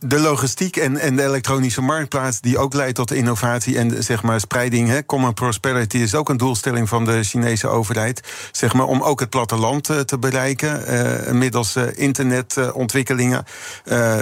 de 0.00 0.18
logistiek 0.18 0.76
en, 0.76 0.98
en 0.98 1.16
de 1.16 1.24
elektronische 1.24 1.80
marktplaats, 1.80 2.40
die 2.40 2.58
ook 2.58 2.74
leidt 2.74 2.94
tot 2.94 3.10
innovatie 3.10 3.78
en 3.78 4.02
zeg 4.02 4.22
maar 4.22 4.40
spreiding. 4.40 4.88
Hè. 4.88 5.04
Common 5.06 5.34
prosperity 5.34 5.96
is 5.96 6.14
ook 6.14 6.28
een 6.28 6.36
doelstelling 6.36 6.88
van 6.88 7.04
de 7.04 7.22
Chinese 7.22 7.68
overheid. 7.68 8.48
Zeg 8.52 8.72
maar 8.72 8.86
om 8.86 9.02
ook 9.02 9.20
het 9.20 9.30
platteland 9.30 9.90
uh, 9.90 10.00
te 10.00 10.18
bereiken. 10.18 10.94
Uh, 10.94 11.32
middels 11.32 11.76
uh, 11.76 11.84
internetontwikkelingen. 11.94 13.44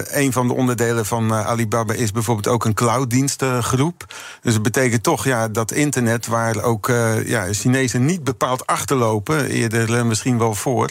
een 0.06 0.32
van 0.32 0.48
de 0.48 0.54
onderdelen 0.54 1.06
van 1.06 1.32
Alibaba 1.32 1.92
is 1.92 2.12
bijvoorbeeld 2.12 2.48
ook 2.48 2.64
een 2.64 2.74
clouddienstengroep. 2.74 4.14
Dus 4.42 4.54
het 4.54 4.62
betekent 4.62 5.02
toch 5.02 5.24
ja, 5.24 5.48
dat 5.48 5.72
internet, 5.72 6.26
waar 6.26 6.62
ook 6.62 6.86
ja, 7.24 7.52
Chinezen 7.52 8.04
niet 8.04 8.24
bepaald 8.24 8.66
achterlopen, 8.66 9.46
eerder 9.46 10.06
misschien 10.06 10.38
wel 10.38 10.54
voor 10.54 10.90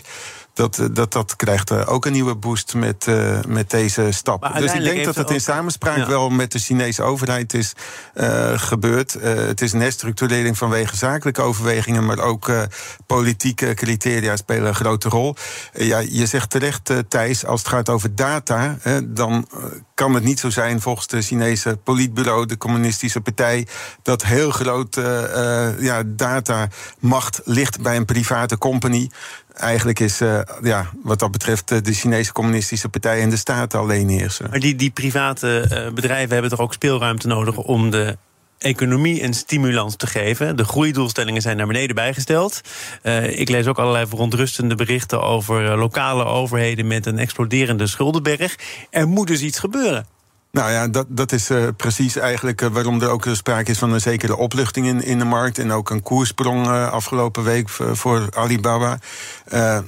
dat, 0.55 0.79
eh, 0.79 0.85
dat, 0.91 1.11
dat 1.11 1.35
krijgt 1.35 1.71
uh, 1.71 1.81
ook 1.85 2.05
een 2.05 2.11
nieuwe 2.11 2.35
boost 2.35 2.73
met, 2.73 3.05
uh, 3.07 3.39
met 3.47 3.69
deze 3.69 4.11
stap. 4.11 4.51
Dus 4.57 4.73
ik 4.73 4.83
denk 4.83 5.05
dat 5.05 5.15
het 5.15 5.29
in 5.29 5.41
samenspraak 5.41 5.97
ja. 5.97 6.07
wel 6.07 6.29
met 6.29 6.51
de 6.51 6.59
Chinese 6.59 7.03
overheid 7.03 7.53
is 7.53 7.73
uh, 8.15 8.59
gebeurd. 8.59 9.13
het 9.21 9.61
is 9.61 9.73
een 9.73 9.81
herstructurering 9.81 10.57
vanwege 10.57 10.95
zakelijke 10.95 11.41
overwegingen, 11.41 12.05
maar 12.05 12.19
ook 12.19 12.51
politieke 13.05 13.73
criteria 13.73 14.35
spelen 14.35 14.67
een 14.67 14.75
grote 14.75 15.09
rol. 15.09 15.35
ja, 15.73 15.99
je 15.99 16.25
zegt 16.25 16.49
terecht, 16.49 16.91
Thijs, 17.07 17.45
als 17.45 17.59
het 17.59 17.69
gaat 17.69 17.89
over 17.89 18.15
data, 18.15 18.77
dan 19.03 19.47
kan 19.93 20.13
het 20.13 20.23
niet 20.23 20.39
zo 20.39 20.49
zijn, 20.49 20.81
volgens 20.81 21.07
de 21.07 21.21
Chinese 21.21 21.77
politbureau, 21.83 22.45
de 22.45 22.57
communistische 22.57 23.21
partij, 23.21 23.67
dat 24.01 24.23
heel 24.23 24.51
grote 24.51 25.75
ja, 25.79 26.03
datamacht 26.05 27.41
ligt 27.43 27.81
bij 27.81 27.95
een 27.95 28.05
private 28.05 28.57
company. 28.57 29.09
Eigenlijk 29.55 29.99
is, 29.99 30.21
uh, 30.21 30.39
ja, 30.63 30.89
wat 31.03 31.19
dat 31.19 31.31
betreft, 31.31 31.85
de 31.85 31.93
Chinese 31.93 32.31
communistische 32.31 32.89
partij 32.89 33.21
en 33.21 33.29
de 33.29 33.37
staat 33.37 33.73
alleen 33.73 34.09
heersen. 34.09 34.49
Maar 34.49 34.59
die, 34.59 34.75
die 34.75 34.91
private 34.91 35.91
bedrijven 35.95 36.33
hebben 36.33 36.49
toch 36.49 36.59
ook 36.59 36.73
speelruimte 36.73 37.27
nodig 37.27 37.57
om 37.57 37.89
de 37.89 38.17
economie 38.57 39.23
een 39.23 39.33
stimulans 39.33 39.95
te 39.95 40.07
geven. 40.07 40.55
De 40.55 40.63
groeidoelstellingen 40.63 41.41
zijn 41.41 41.57
naar 41.57 41.67
beneden 41.67 41.95
bijgesteld. 41.95 42.61
Ik 43.29 43.49
lees 43.49 43.67
ook 43.67 43.79
allerlei 43.79 44.07
verontrustende 44.07 44.75
berichten 44.75 45.21
over 45.21 45.77
lokale 45.77 46.25
overheden 46.25 46.87
met 46.87 47.05
een 47.05 47.19
exploderende 47.19 47.87
schuldenberg. 47.87 48.55
Er 48.89 49.07
moet 49.07 49.27
dus 49.27 49.41
iets 49.41 49.59
gebeuren. 49.59 50.05
Nou 50.55 50.71
ja, 50.71 50.87
dat, 50.87 51.05
dat 51.09 51.31
is 51.31 51.49
uh, 51.49 51.67
precies 51.77 52.15
eigenlijk 52.15 52.61
uh, 52.61 52.69
waarom 52.69 53.01
er 53.01 53.09
ook 53.09 53.27
sprake 53.31 53.71
is 53.71 53.77
van 53.77 53.93
een 53.93 54.01
zekere 54.01 54.37
opluchting 54.37 54.87
in, 54.87 55.03
in 55.03 55.19
de 55.19 55.25
markt. 55.25 55.59
En 55.59 55.71
ook 55.71 55.89
een 55.89 56.01
koersprong 56.01 56.67
uh, 56.67 56.91
afgelopen 56.91 57.43
week 57.43 57.69
voor 57.69 58.27
Alibaba. 58.33 58.99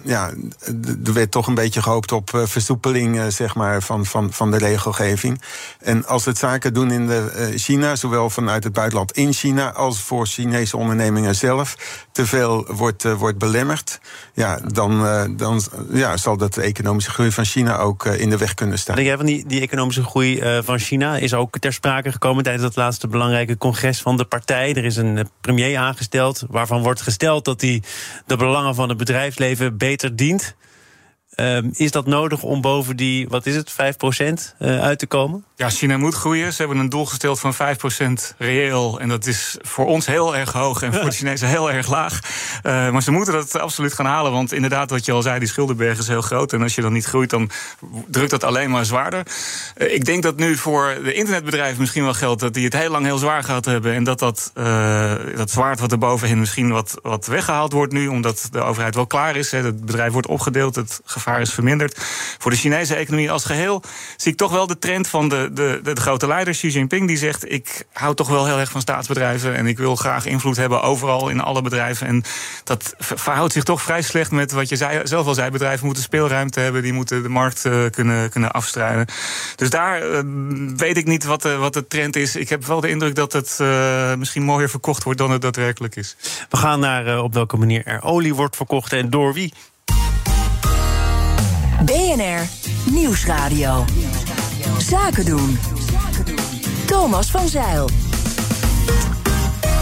ja, 0.04 0.32
er 1.06 1.14
werd 1.14 1.32
toch 1.32 1.48
een 1.48 1.56
beetje 1.56 1.82
gehoopt 1.82 2.12
op 2.12 2.30
versoepeling 2.44 3.22
zeg 3.34 3.56
maar, 3.56 3.82
van, 3.82 4.06
van, 4.06 4.34
van 4.34 4.52
de 4.52 4.58
regelgeving. 4.58 5.42
En 5.80 6.06
als 6.06 6.26
het 6.26 6.38
zaken 6.38 6.74
doen 6.74 6.92
in 6.92 7.08
de, 7.08 7.52
China, 7.56 7.96
zowel 7.96 8.30
vanuit 8.30 8.64
het 8.64 8.74
buitenland 8.74 9.12
in 9.12 9.34
China 9.34 9.72
als 9.72 10.02
voor 10.02 10.26
Chinese 10.26 10.78
ondernemingen 10.78 11.36
zelf, 11.36 11.76
te 12.12 12.26
veel 12.26 12.68
wordt, 12.70 13.04
wordt 13.04 13.38
belemmerd, 13.38 14.00
ja, 14.34 14.60
dan, 14.74 15.06
dan 15.38 15.62
ja, 15.92 16.18
zal 16.18 16.38
dat 16.38 16.54
de 16.54 16.62
economische 16.62 17.12
groei 17.12 17.32
van 17.32 17.46
China 17.46 17.78
ook 17.78 18.06
in 18.06 18.30
de 18.30 18.38
weg 18.38 18.54
kunnen 18.54 18.80
staan. 18.80 18.96
Denk 18.96 19.08
jij 19.08 19.18
van 19.18 19.26
die, 19.26 19.46
die 19.48 19.62
economische 19.62 20.04
groei 20.04 20.40
eh, 20.57 20.57
van 20.64 20.80
China 20.80 21.18
is 21.18 21.34
ook 21.34 21.60
ter 21.60 21.74
sprake 21.74 22.12
gekomen 22.12 22.44
tijdens 22.44 22.66
het 22.66 22.76
laatste 22.76 23.08
belangrijke 23.08 23.58
congres 23.58 24.02
van 24.02 24.18
de 24.18 24.26
partij. 24.26 24.74
Er 24.76 24.86
is 24.86 24.96
een 24.96 25.18
eh, 25.18 25.26
premier 25.42 25.78
aangesteld 25.78 26.44
waarvan 26.50 26.82
wordt 26.82 27.02
gesteld 27.02 27.46
dat 27.46 27.62
hij 27.62 27.84
de 28.26 28.38
belangen 28.38 28.76
van 28.76 28.90
het 28.90 28.98
bedrijfsleven 28.98 29.78
beter 29.78 30.16
dient. 30.16 30.56
Ehm, 31.38 31.70
is 31.72 31.91
dat 31.91 32.06
nodig 32.06 32.44
om 32.44 32.62
boven 32.62 32.96
die, 32.96 33.27
wat 33.27 33.46
is 33.46 33.56
het, 33.56 33.72
5% 33.72 34.56
uh, 34.60 34.79
uit 34.82 35.00
te 35.00 35.08
komen? 35.08 35.46
Ja, 35.56 35.70
China 35.70 35.98
moet 35.98 36.13
groeien. 36.13 36.53
Ze 36.53 36.62
hebben 36.62 36.77
een 36.77 36.89
doel 36.89 37.06
gesteld 37.06 37.39
van 37.39 37.53
5% 37.53 37.58
reëel. 38.38 39.00
En 39.00 39.10
dat 39.10 39.25
is 39.25 39.58
voor 39.62 39.86
ons 39.86 40.06
heel 40.06 40.36
erg 40.36 40.51
hoog 40.51 40.82
en 40.82 40.94
voor 40.94 41.03
de 41.03 41.12
Chinezen 41.17 41.48
heel 41.48 41.72
erg 41.72 41.88
laag. 41.88 42.20
Uh, 42.63 42.89
maar 42.89 43.03
ze 43.03 43.12
moeten 43.12 43.34
dat 43.34 43.60
absoluut 43.60 43.94
gaan 43.94 44.06
halen. 44.06 44.32
Want 44.32 44.53
inderdaad, 44.53 44.89
wat 44.89 45.06
je 45.06 45.12
al 45.12 45.22
zei, 45.22 45.39
die 45.39 45.48
schuldenberg 45.48 45.98
is 45.98 46.08
heel 46.08 46.22
groot. 46.22 46.53
En 46.53 46.62
als 46.62 46.75
je 46.75 46.82
dan 46.82 46.94
niet 46.94 47.06
groeit, 47.06 47.29
dan 47.29 47.50
drukt 48.08 48.29
dat 48.29 48.44
alleen 48.44 48.70
maar 48.70 48.86
zwaarder. 48.86 49.25
Uh, 49.77 49.94
ik 49.94 50.06
denk 50.06 50.24
dat 50.24 50.38
nu 50.38 50.56
voor 50.56 50.98
de 51.03 51.13
internetbedrijven 51.13 51.79
misschien 51.79 52.03
wel 52.03 52.13
geldt 52.13 52.41
dat 52.41 52.53
die 52.53 52.65
het 52.65 52.74
heel 52.74 52.91
lang 52.91 53.06
heel 53.06 53.17
zwaar 53.17 53.44
gehad 53.44 53.65
hebben. 53.65 53.94
En 53.94 54.03
dat 54.03 54.20
dat, 54.20 54.51
dat 55.36 55.51
zwaard 55.51 55.79
wat 55.79 55.91
er 55.91 55.98
bovenin 55.98 56.39
misschien 56.39 56.72
wat, 56.72 57.00
wat 57.01 57.25
weggehaald 57.25 57.74
wordt 57.74 57.94
nu. 57.94 58.08
Omdat 58.08 58.48
de 58.51 58.62
overheid 58.62 58.96
wel 58.96 59.08
klaar 59.08 59.36
is. 59.36 59.51
Hè. 59.51 59.62
Het 59.63 59.86
bedrijf 59.86 60.12
wordt 60.12 60.27
opgedeeld. 60.27 60.75
Het 60.75 61.01
is 61.36 61.53
verminderd. 61.53 61.98
Voor 62.38 62.51
de 62.51 62.57
Chinese 62.57 62.96
economie 62.96 63.31
als 63.31 63.46
geheel 63.46 63.84
zie 64.17 64.31
ik 64.31 64.38
toch 64.38 64.51
wel 64.51 64.67
de 64.67 64.77
trend 64.77 65.07
van 65.07 65.29
de, 65.29 65.50
de, 65.53 65.79
de, 65.84 65.96
grote 65.96 66.27
leider 66.27 66.53
Xi 66.53 66.67
Jinping. 66.67 67.07
Die 67.07 67.17
zegt: 67.17 67.51
Ik 67.51 67.86
hou 67.93 68.15
toch 68.15 68.27
wel 68.27 68.46
heel 68.46 68.60
erg 68.60 68.72
van 68.72 68.81
staatsbedrijven. 68.81 69.55
En 69.55 69.67
ik 69.67 69.77
wil 69.77 69.96
graag 69.96 70.25
invloed 70.25 70.55
hebben 70.55 70.81
overal 70.81 71.29
in 71.29 71.39
alle 71.39 71.62
bedrijven. 71.62 72.07
En 72.07 72.24
dat 72.63 72.93
verhoudt 72.98 73.53
zich 73.53 73.63
toch 73.63 73.81
vrij 73.81 74.01
slecht 74.01 74.31
met 74.31 74.51
wat 74.51 74.69
je 74.69 74.75
zei, 74.75 75.07
zelf 75.07 75.27
al 75.27 75.34
zei. 75.34 75.51
Bedrijven 75.51 75.86
moeten 75.86 76.03
speelruimte 76.03 76.60
hebben. 76.60 76.81
Die 76.81 76.93
moeten 76.93 77.24
de 77.24 77.29
markt 77.29 77.65
uh, 77.65 77.86
kunnen, 77.89 78.29
kunnen 78.29 78.51
afstrijden. 78.51 79.05
Dus 79.55 79.69
daar 79.69 80.10
uh, 80.10 80.19
weet 80.75 80.98
ik 80.98 81.05
niet 81.05 81.24
wat, 81.24 81.46
uh, 81.46 81.60
wat 81.60 81.74
de 81.74 81.88
trend 81.88 82.15
is. 82.15 82.36
Ik 82.36 82.50
heb 82.50 82.65
wel 82.65 82.81
de 82.81 82.89
indruk 82.89 83.15
dat 83.15 83.34
het 83.34 83.60
misschien 84.17 84.43
mooier 84.43 84.69
verkocht 84.69 85.03
wordt 85.03 85.19
dan 85.19 85.31
het 85.31 85.41
daadwerkelijk 85.41 85.96
is. 85.96 86.15
We 86.50 86.57
gaan 86.57 86.79
naar 86.79 87.19
op 87.19 87.34
welke 87.34 87.57
manier 87.57 87.86
er 87.86 88.03
olie 88.03 88.36
wordt 88.36 88.55
verkocht 88.55 88.93
en 88.93 89.10
door 89.10 89.34
wie. 89.34 89.53
BNR 91.86 92.48
Nieuwsradio. 92.91 93.86
Zaken 94.77 95.25
doen. 95.25 95.57
Thomas 96.86 97.31
van 97.31 97.48
Zeil. 97.48 97.89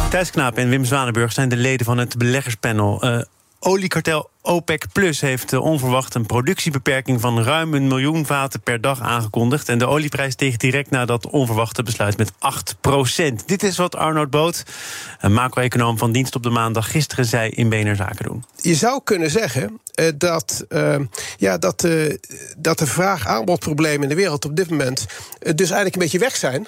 Thijs 0.09 0.31
Knaap 0.31 0.57
en 0.57 0.69
Wim 0.69 0.85
Zwanenburg 0.85 1.31
zijn 1.31 1.49
de 1.49 1.57
leden 1.57 1.85
van 1.85 1.97
het 1.97 2.17
beleggerspanel. 2.17 3.05
Uh, 3.05 3.21
oliekartel 3.65 4.29
OPEC 4.41 4.85
Plus 4.93 5.21
heeft 5.21 5.53
eh, 5.53 5.61
onverwacht 5.61 6.15
een 6.15 6.25
productiebeperking 6.25 7.21
van 7.21 7.43
ruim 7.43 7.73
een 7.73 7.87
miljoen 7.87 8.25
vaten 8.25 8.61
per 8.61 8.81
dag 8.81 9.01
aangekondigd. 9.01 9.69
En 9.69 9.77
de 9.77 9.87
olieprijs 9.87 10.33
steeg 10.33 10.57
direct 10.57 10.89
na 10.89 11.05
dat 11.05 11.27
onverwachte 11.27 11.83
besluit 11.83 12.17
met 12.17 12.31
8% 12.31 13.45
Dit 13.45 13.63
is 13.63 13.77
wat 13.77 13.95
Arnoud 13.95 14.29
Boot, 14.29 14.63
een 15.19 15.33
macro-econoom 15.33 15.97
van 15.97 16.11
dienst 16.11 16.35
op 16.35 16.43
de 16.43 16.49
maandag, 16.49 16.91
gisteren 16.91 17.25
zei 17.25 17.49
in 17.49 17.69
BNR 17.69 17.95
Zaken 17.95 18.25
doen. 18.25 18.43
Je 18.61 18.75
zou 18.75 19.01
kunnen 19.03 19.31
zeggen 19.31 19.79
uh, 19.95 20.07
dat, 20.17 20.65
uh, 20.69 20.95
ja, 21.37 21.57
dat, 21.57 21.87
dat 22.57 22.79
de 22.79 22.87
vraag-aanbodproblemen 22.87 24.03
in 24.03 24.09
de 24.09 24.15
wereld 24.15 24.45
op 24.45 24.55
dit 24.55 24.69
moment 24.69 25.05
dus 25.39 25.57
eigenlijk 25.57 25.95
een 25.95 26.01
beetje 26.01 26.19
weg 26.19 26.35
zijn. 26.35 26.67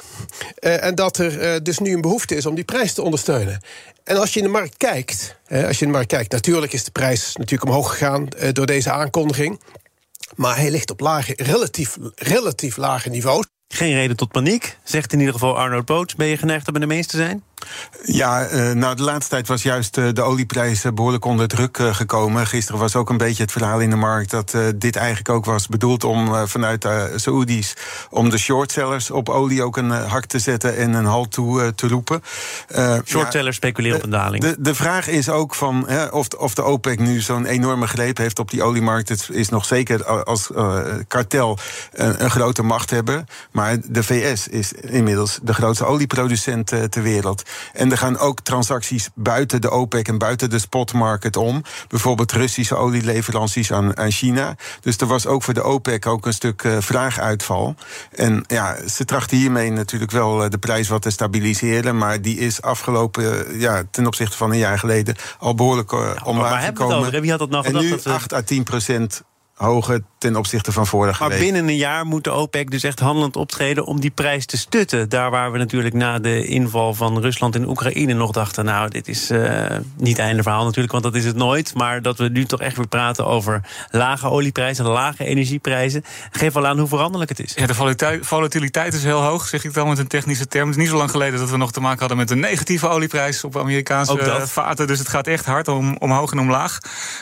en 0.59 0.95
dat 0.95 1.17
er 1.17 1.63
dus 1.63 1.79
nu 1.79 1.93
een 1.93 2.01
behoefte 2.01 2.35
is 2.35 2.45
om 2.45 2.55
die 2.55 2.63
prijs 2.63 2.93
te 2.93 3.01
ondersteunen. 3.01 3.61
En 4.07 4.17
als 4.17 4.33
je 4.33 4.39
in 4.39 4.45
de 4.45 4.51
markt 4.51 4.77
kijkt, 4.77 5.35
als 5.49 5.79
je 5.79 5.85
in 5.85 5.91
de 5.91 5.97
markt 5.97 6.07
kijkt, 6.07 6.31
natuurlijk 6.31 6.73
is 6.73 6.83
de 6.83 6.91
prijs 6.91 7.35
natuurlijk 7.35 7.69
omhoog 7.69 7.89
gegaan 7.89 8.27
uh, 8.37 8.49
door 8.51 8.65
deze 8.65 8.91
aankondiging. 8.91 9.61
Maar 10.35 10.55
hij 10.55 10.71
ligt 10.71 10.91
op 10.91 10.99
lage, 10.99 11.33
relatief, 11.35 11.97
relatief 12.15 12.77
lage 12.77 13.09
niveaus. 13.09 13.45
Geen 13.67 13.93
reden 13.93 14.15
tot 14.15 14.31
paniek, 14.31 14.77
zegt 14.83 15.13
in 15.13 15.19
ieder 15.19 15.33
geval 15.33 15.57
Arnold 15.57 15.85
Boots. 15.85 16.15
Ben 16.15 16.27
je 16.27 16.37
geneigd 16.37 16.67
om 16.67 16.73
met 16.73 16.81
de 16.81 16.87
meeste 16.87 17.09
te 17.09 17.17
zijn? 17.17 17.43
Ja, 18.03 18.51
uh, 18.51 18.71
nou, 18.71 18.95
de 18.95 19.03
laatste 19.03 19.29
tijd 19.29 19.47
was 19.47 19.63
juist 19.63 19.97
uh, 19.97 20.07
de 20.13 20.21
olieprijs 20.21 20.85
behoorlijk 20.93 21.25
onder 21.25 21.47
druk 21.47 21.77
uh, 21.77 21.95
gekomen. 21.95 22.47
Gisteren 22.47 22.79
was 22.79 22.95
ook 22.95 23.09
een 23.09 23.17
beetje 23.17 23.43
het 23.43 23.51
verhaal 23.51 23.79
in 23.79 23.89
de 23.89 23.95
markt 23.95 24.31
dat 24.31 24.55
dit 24.75 24.95
eigenlijk 24.95 25.29
ook 25.29 25.45
was 25.45 25.67
bedoeld 25.67 26.03
om 26.03 26.47
vanuit 26.47 26.81
de 26.81 27.13
Saoedi's 27.15 27.73
om 28.09 28.29
de 28.29 28.37
shortsellers 28.37 29.11
op 29.11 29.29
olie 29.29 29.63
ook 29.63 29.77
een 29.77 29.89
hak 29.89 30.25
te 30.25 30.39
zetten 30.39 30.77
en 30.77 30.93
een 30.93 31.05
halt 31.05 31.31
toe 31.31 31.75
te 31.75 31.87
roepen. 31.87 32.21
shortsellers 33.05 33.45
ja, 33.45 33.51
speculeren 33.51 33.97
op 33.97 34.03
een 34.03 34.09
daling. 34.09 34.43
De, 34.43 34.55
de 34.59 34.75
vraag 34.75 35.07
is 35.07 35.29
ook 35.29 35.55
van 35.55 35.87
of, 36.11 36.27
of 36.27 36.53
de 36.53 36.63
OPEC 36.63 36.99
nu 36.99 37.19
zo'n 37.19 37.45
enorme 37.45 37.87
greep 37.87 38.17
heeft 38.17 38.39
op 38.39 38.51
die 38.51 38.63
oliemarkt. 38.63 39.09
Het 39.09 39.29
is 39.31 39.49
nog 39.49 39.65
zeker 39.65 40.05
als 40.23 40.49
kartel 41.07 41.57
een, 41.91 42.23
een, 42.23 42.31
grote 42.31 42.63
macht 42.63 42.89
hebben. 42.89 43.25
Maar 43.51 43.77
de 43.85 44.03
VS 44.03 44.47
is 44.47 44.71
inmiddels 44.73 45.39
de 45.43 45.53
grootste 45.53 45.85
olieproducent 45.85 46.67
ter 46.67 47.01
wereld. 47.01 47.43
En 47.73 47.91
er 47.91 47.97
gaan 47.97 48.17
ook 48.17 48.39
transacties 48.39 49.09
buiten 49.15 49.61
de 49.61 49.69
OPEC 49.69 50.07
en 50.07 50.17
buiten 50.17 50.49
de 50.49 50.59
spotmarket 50.59 51.37
om. 51.37 51.63
Bijvoorbeeld 51.87 52.31
Russische 52.31 52.75
olieleveranties 52.75 53.71
aan, 53.71 53.97
aan 53.97 54.11
China. 54.11 54.55
Dus 54.81 54.97
er 54.97 55.07
was 55.07 55.25
ook 55.25 55.43
voor 55.43 55.53
de 55.53 55.63
OPEC 55.63 56.05
ook 56.05 56.25
een 56.25 56.33
stuk 56.33 56.63
uh, 56.63 56.77
vraaguitval. 56.79 57.75
En 58.15 58.43
ja, 58.47 58.75
ze 58.87 59.05
trachten 59.05 59.37
hiermee 59.37 59.71
natuurlijk 59.71 60.11
wel 60.11 60.43
uh, 60.43 60.49
de 60.49 60.57
prijs 60.57 60.87
wat 60.87 61.01
te 61.01 61.09
stabiliseren. 61.09 61.97
Maar 61.97 62.21
die 62.21 62.37
is 62.37 62.61
afgelopen, 62.61 63.23
uh, 63.23 63.61
ja, 63.61 63.83
ten 63.91 64.07
opzichte 64.07 64.37
van 64.37 64.51
een 64.51 64.57
jaar 64.57 64.79
geleden, 64.79 65.15
al 65.39 65.55
behoorlijk 65.55 65.91
uh, 65.91 66.11
ja, 66.15 66.21
omlaag 66.23 66.65
gekomen. 66.65 67.21
Wie 67.21 67.29
had 67.29 67.39
dat 67.39 67.49
nou 67.49 67.65
en 67.65 67.69
gedacht? 67.69 67.85
nu 67.85 67.91
dat 67.91 68.03
we... 68.03 68.09
8 68.09 68.33
à 68.33 68.41
10 68.41 68.63
procent 68.63 69.23
hoger 69.57 70.01
ten 70.17 70.35
opzichte 70.35 70.71
van 70.71 70.87
vorige 70.87 71.19
maar 71.19 71.29
week. 71.29 71.37
Maar 71.37 71.47
binnen 71.47 71.67
een 71.69 71.77
jaar 71.77 72.05
moet 72.05 72.23
de 72.23 72.31
OPEC 72.31 72.71
dus 72.71 72.83
echt 72.83 72.99
handelend 72.99 73.35
optreden 73.35 73.85
om 73.85 73.99
die 73.99 74.09
prijs 74.09 74.45
te 74.45 74.57
stutten. 74.57 75.09
Daar 75.09 75.31
waar 75.31 75.51
we 75.51 75.57
natuurlijk 75.57 75.93
na 75.93 76.19
de 76.19 76.45
inval 76.45 76.93
van 76.93 77.19
Rusland 77.21 77.55
in 77.55 77.67
Oekraïne 77.67 78.13
nog 78.13 78.31
dachten... 78.31 78.65
nou, 78.65 78.89
dit 78.89 79.07
is 79.07 79.31
uh, 79.31 79.65
niet 79.95 80.19
einde 80.19 80.43
verhaal 80.43 80.63
natuurlijk, 80.63 80.91
want 80.91 81.03
dat 81.03 81.15
is 81.15 81.25
het 81.25 81.35
nooit. 81.35 81.73
Maar 81.75 82.01
dat 82.01 82.17
we 82.17 82.29
nu 82.29 82.45
toch 82.45 82.59
echt 82.59 82.77
weer 82.77 82.87
praten 82.87 83.25
over 83.25 83.61
lage 83.91 84.29
olieprijzen, 84.29 84.85
lage 84.85 85.25
energieprijzen. 85.25 86.03
Geef 86.31 86.55
al 86.55 86.67
aan 86.67 86.79
hoe 86.79 86.87
veranderlijk 86.87 87.29
het 87.29 87.39
is. 87.39 87.53
Ja, 87.55 87.67
de 87.67 88.19
volatiliteit 88.21 88.93
is 88.93 89.03
heel 89.03 89.21
hoog, 89.21 89.47
zeg 89.47 89.63
ik 89.63 89.73
dan 89.73 89.87
met 89.87 89.97
een 89.97 90.07
technische 90.07 90.47
term. 90.47 90.67
Het 90.67 90.77
is 90.77 90.81
niet 90.81 90.91
zo 90.91 90.97
lang 90.97 91.11
geleden 91.11 91.39
dat 91.39 91.49
we 91.49 91.57
nog 91.57 91.71
te 91.71 91.81
maken 91.81 91.99
hadden 91.99 92.17
met 92.17 92.31
een 92.31 92.39
negatieve 92.39 92.87
olieprijs... 92.87 93.43
op 93.43 93.57
Amerikaanse 93.57 94.41
vaten, 94.45 94.87
dus 94.87 94.99
het 94.99 95.07
gaat 95.07 95.27
echt 95.27 95.45
hard 95.45 95.67
om, 95.67 95.95
omhoog 95.99 96.31
en 96.31 96.39
omlaag. 96.39 96.79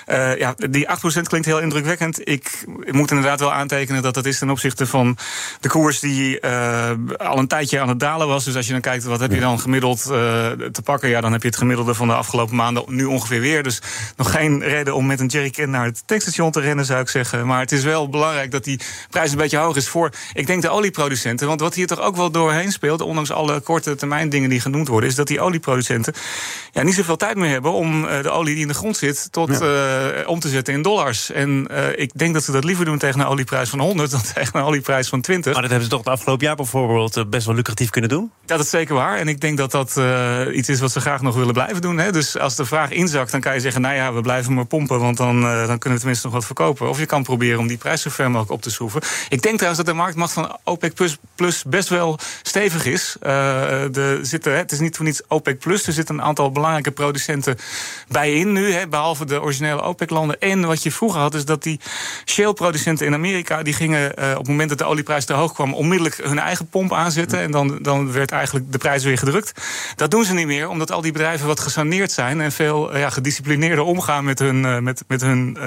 Uh, 0.07 0.37
ja, 0.37 0.53
die 0.69 0.87
8% 0.87 1.21
klinkt 1.21 1.47
heel 1.47 1.59
indrukwekkend 1.59 2.24
ik, 2.25 2.65
ik, 2.83 2.93
moet 2.93 3.09
inderdaad 3.09 3.39
wel 3.39 3.53
aantekenen 3.53 4.01
dat 4.01 4.13
dat 4.13 4.25
is 4.25 4.39
ten 4.39 4.49
opzichte 4.49 4.87
van 4.87 5.17
de 5.59 5.69
koers 5.69 5.99
die 5.99 6.39
uh, 6.41 6.89
al 7.17 7.37
een 7.37 7.47
tijdje 7.47 7.79
aan 7.79 7.89
het 7.89 7.99
dalen 7.99 8.27
was. 8.27 8.43
Dus 8.43 8.55
als 8.55 8.65
je 8.65 8.71
dan 8.71 8.81
kijkt 8.81 9.03
wat 9.03 9.19
heb 9.19 9.31
je 9.31 9.39
dan 9.39 9.59
gemiddeld 9.59 9.99
uh, 9.99 10.07
te 10.71 10.81
pakken, 10.83 11.09
ja, 11.09 11.21
dan 11.21 11.31
heb 11.31 11.41
je 11.41 11.47
het 11.47 11.57
gemiddelde 11.57 11.93
van 11.93 12.07
de 12.07 12.13
afgelopen 12.13 12.55
maanden 12.55 12.83
nu 12.87 13.05
ongeveer 13.05 13.39
weer. 13.39 13.63
Dus 13.63 13.81
nog 14.15 14.31
geen 14.31 14.63
reden 14.63 14.95
om 14.95 15.05
met 15.05 15.19
een 15.19 15.27
jerrycan 15.27 15.69
naar 15.69 15.85
het 15.85 16.03
tankstation 16.05 16.51
te 16.51 16.59
rennen, 16.59 16.85
zou 16.85 17.01
ik 17.01 17.09
zeggen. 17.09 17.47
Maar 17.47 17.59
het 17.59 17.71
is 17.71 17.83
wel 17.83 18.09
belangrijk 18.09 18.51
dat 18.51 18.63
die 18.63 18.79
prijs 19.09 19.31
een 19.31 19.37
beetje 19.37 19.57
hoog 19.57 19.75
is 19.75 19.87
voor, 19.87 20.09
ik 20.33 20.47
denk, 20.47 20.61
de 20.61 20.69
olieproducenten. 20.69 21.47
Want 21.47 21.59
wat 21.59 21.73
hier 21.73 21.87
toch 21.87 22.01
ook 22.01 22.15
wel 22.15 22.31
doorheen 22.31 22.71
speelt, 22.71 23.01
ondanks 23.01 23.31
alle 23.31 23.59
korte 23.59 23.95
termijn 23.95 24.29
dingen 24.29 24.49
die 24.49 24.59
genoemd 24.59 24.87
worden, 24.87 25.09
is 25.09 25.15
dat 25.15 25.27
die 25.27 25.41
olieproducenten 25.41 26.13
ja, 26.71 26.83
niet 26.83 26.95
zoveel 26.95 27.17
tijd 27.17 27.35
meer 27.35 27.49
hebben 27.49 27.71
om 27.71 28.03
uh, 28.03 28.21
de 28.21 28.29
olie 28.29 28.53
die 28.53 28.61
in 28.61 28.67
de 28.67 28.73
grond 28.73 28.97
zit 28.97 29.27
tot 29.31 29.59
ja. 29.59 30.23
om 30.25 30.39
te 30.39 30.49
zetten 30.49 30.73
in 30.73 30.81
dollars. 30.81 31.31
En 31.31 31.67
ik 31.95 32.11
denk 32.19 32.33
dat 32.33 32.43
ze 32.43 32.51
dat 32.51 32.63
liever 32.63 32.85
doen 32.85 32.97
tegen 32.97 33.19
een 33.19 33.25
olieprijs 33.25 33.69
van 33.69 33.79
100 33.79 34.11
dan 34.11 34.21
tegen 34.33 34.59
een 34.59 34.65
olieprijs 34.65 35.09
van 35.09 35.21
20. 35.21 35.53
Maar 35.53 35.61
dat 35.61 35.71
hebben 35.71 35.89
ze 35.89 35.95
toch 35.95 36.05
het 36.05 36.13
afgelopen 36.13 36.45
jaar 36.45 36.55
bijvoorbeeld 36.55 37.17
eh, 37.17 37.23
best 37.27 37.45
wel 37.45 37.55
lucratief 37.55 37.89
kunnen 37.89 38.09
doen? 38.09 38.31
Dat 38.45 38.59
is 38.59 38.69
zeker 38.69 38.95
waar. 38.95 39.17
En 39.17 39.27
ik 39.27 39.41
denk 39.41 39.57
dat 39.57 39.71
dat 39.71 39.95
uh, 39.97 40.41
iets 40.51 40.69
is 40.69 40.79
wat 40.79 40.91
ze 40.91 40.99
graag 40.99 41.21
nog 41.21 41.35
willen 41.35 41.53
blijven 41.53 41.81
doen. 41.81 41.97
Hè. 41.97 42.11
Dus 42.11 42.37
als 42.37 42.55
de 42.55 42.65
vraag 42.65 42.91
inzakt, 42.91 43.31
dan 43.31 43.41
kan 43.41 43.53
je 43.53 43.59
zeggen: 43.59 43.81
nou 43.81 43.95
ja, 43.95 44.13
we 44.13 44.21
blijven 44.21 44.53
maar 44.53 44.65
pompen, 44.65 44.99
want 44.99 45.17
dan, 45.17 45.43
uh, 45.43 45.67
dan 45.67 45.77
kunnen 45.77 45.91
we 45.91 45.97
tenminste 45.97 46.25
nog 46.25 46.35
wat 46.35 46.45
verkopen. 46.45 46.89
Of 46.89 46.99
je 46.99 47.05
kan 47.05 47.23
proberen 47.23 47.59
om 47.59 47.67
die 47.67 47.77
prijs 47.77 48.01
zo 48.01 48.09
ver 48.09 48.25
mogelijk 48.25 48.51
op 48.51 48.61
te 48.61 48.71
schroeven. 48.71 49.01
Ik 49.29 49.41
denk 49.41 49.55
trouwens 49.55 49.83
dat 49.83 49.93
de 49.93 50.01
marktmacht 50.01 50.33
van 50.33 50.57
OPEC 50.63 50.93
Plus, 50.93 51.17
plus 51.35 51.63
best 51.63 51.89
wel 51.89 52.19
stevig 52.41 52.85
is. 52.85 53.17
zitten, 54.21 54.57
het 54.57 54.71
is 54.71 54.79
niet 54.79 54.95
voor 54.95 55.05
niets 55.05 55.21
OPEC 55.27 55.59
Plus. 55.59 55.87
Er 55.87 55.93
zitten 55.93 56.15
een 56.15 56.23
aantal 56.23 56.51
belangrijke 56.51 56.91
producenten 56.91 57.57
bij 58.07 58.33
in 58.33 58.51
nu, 58.51 58.71
hè, 58.71 58.87
behalve 58.87 59.25
de 59.25 59.41
originele 59.41 59.81
OPEC-landen. 59.81 60.39
En 60.39 60.65
wat 60.65 60.83
je 60.83 60.91
vroeger 60.91 61.19
had, 61.19 61.33
is 61.33 61.45
dat 61.45 61.63
die 61.63 61.79
shale-producenten 62.25 63.05
in 63.05 63.13
Amerika, 63.13 63.63
die 63.63 63.73
gingen 63.73 64.11
uh, 64.19 64.29
op 64.31 64.37
het 64.37 64.47
moment 64.47 64.69
dat 64.69 64.77
de 64.77 64.83
olieprijs 64.83 65.25
te 65.25 65.33
hoog 65.33 65.53
kwam, 65.53 65.73
onmiddellijk 65.73 66.19
hun 66.23 66.39
eigen 66.39 66.67
pomp 66.67 66.93
aanzetten. 66.93 67.39
En 67.39 67.51
dan, 67.51 67.77
dan 67.81 68.11
werd 68.11 68.31
eigenlijk 68.31 68.71
de 68.71 68.77
prijs 68.77 69.03
weer 69.03 69.17
gedrukt. 69.17 69.61
Dat 69.95 70.11
doen 70.11 70.25
ze 70.25 70.33
niet 70.33 70.47
meer, 70.47 70.69
omdat 70.69 70.91
al 70.91 71.01
die 71.01 71.11
bedrijven 71.11 71.47
wat 71.47 71.59
gesaneerd 71.59 72.11
zijn 72.11 72.41
en 72.41 72.51
veel 72.51 72.93
uh, 72.93 72.99
ja, 72.99 73.09
gedisciplineerder 73.09 73.83
omgaan 73.83 74.23
met 74.23 74.39
hun, 74.39 74.63
uh, 74.63 74.79
met, 74.79 75.03
met 75.07 75.21
hun 75.21 75.57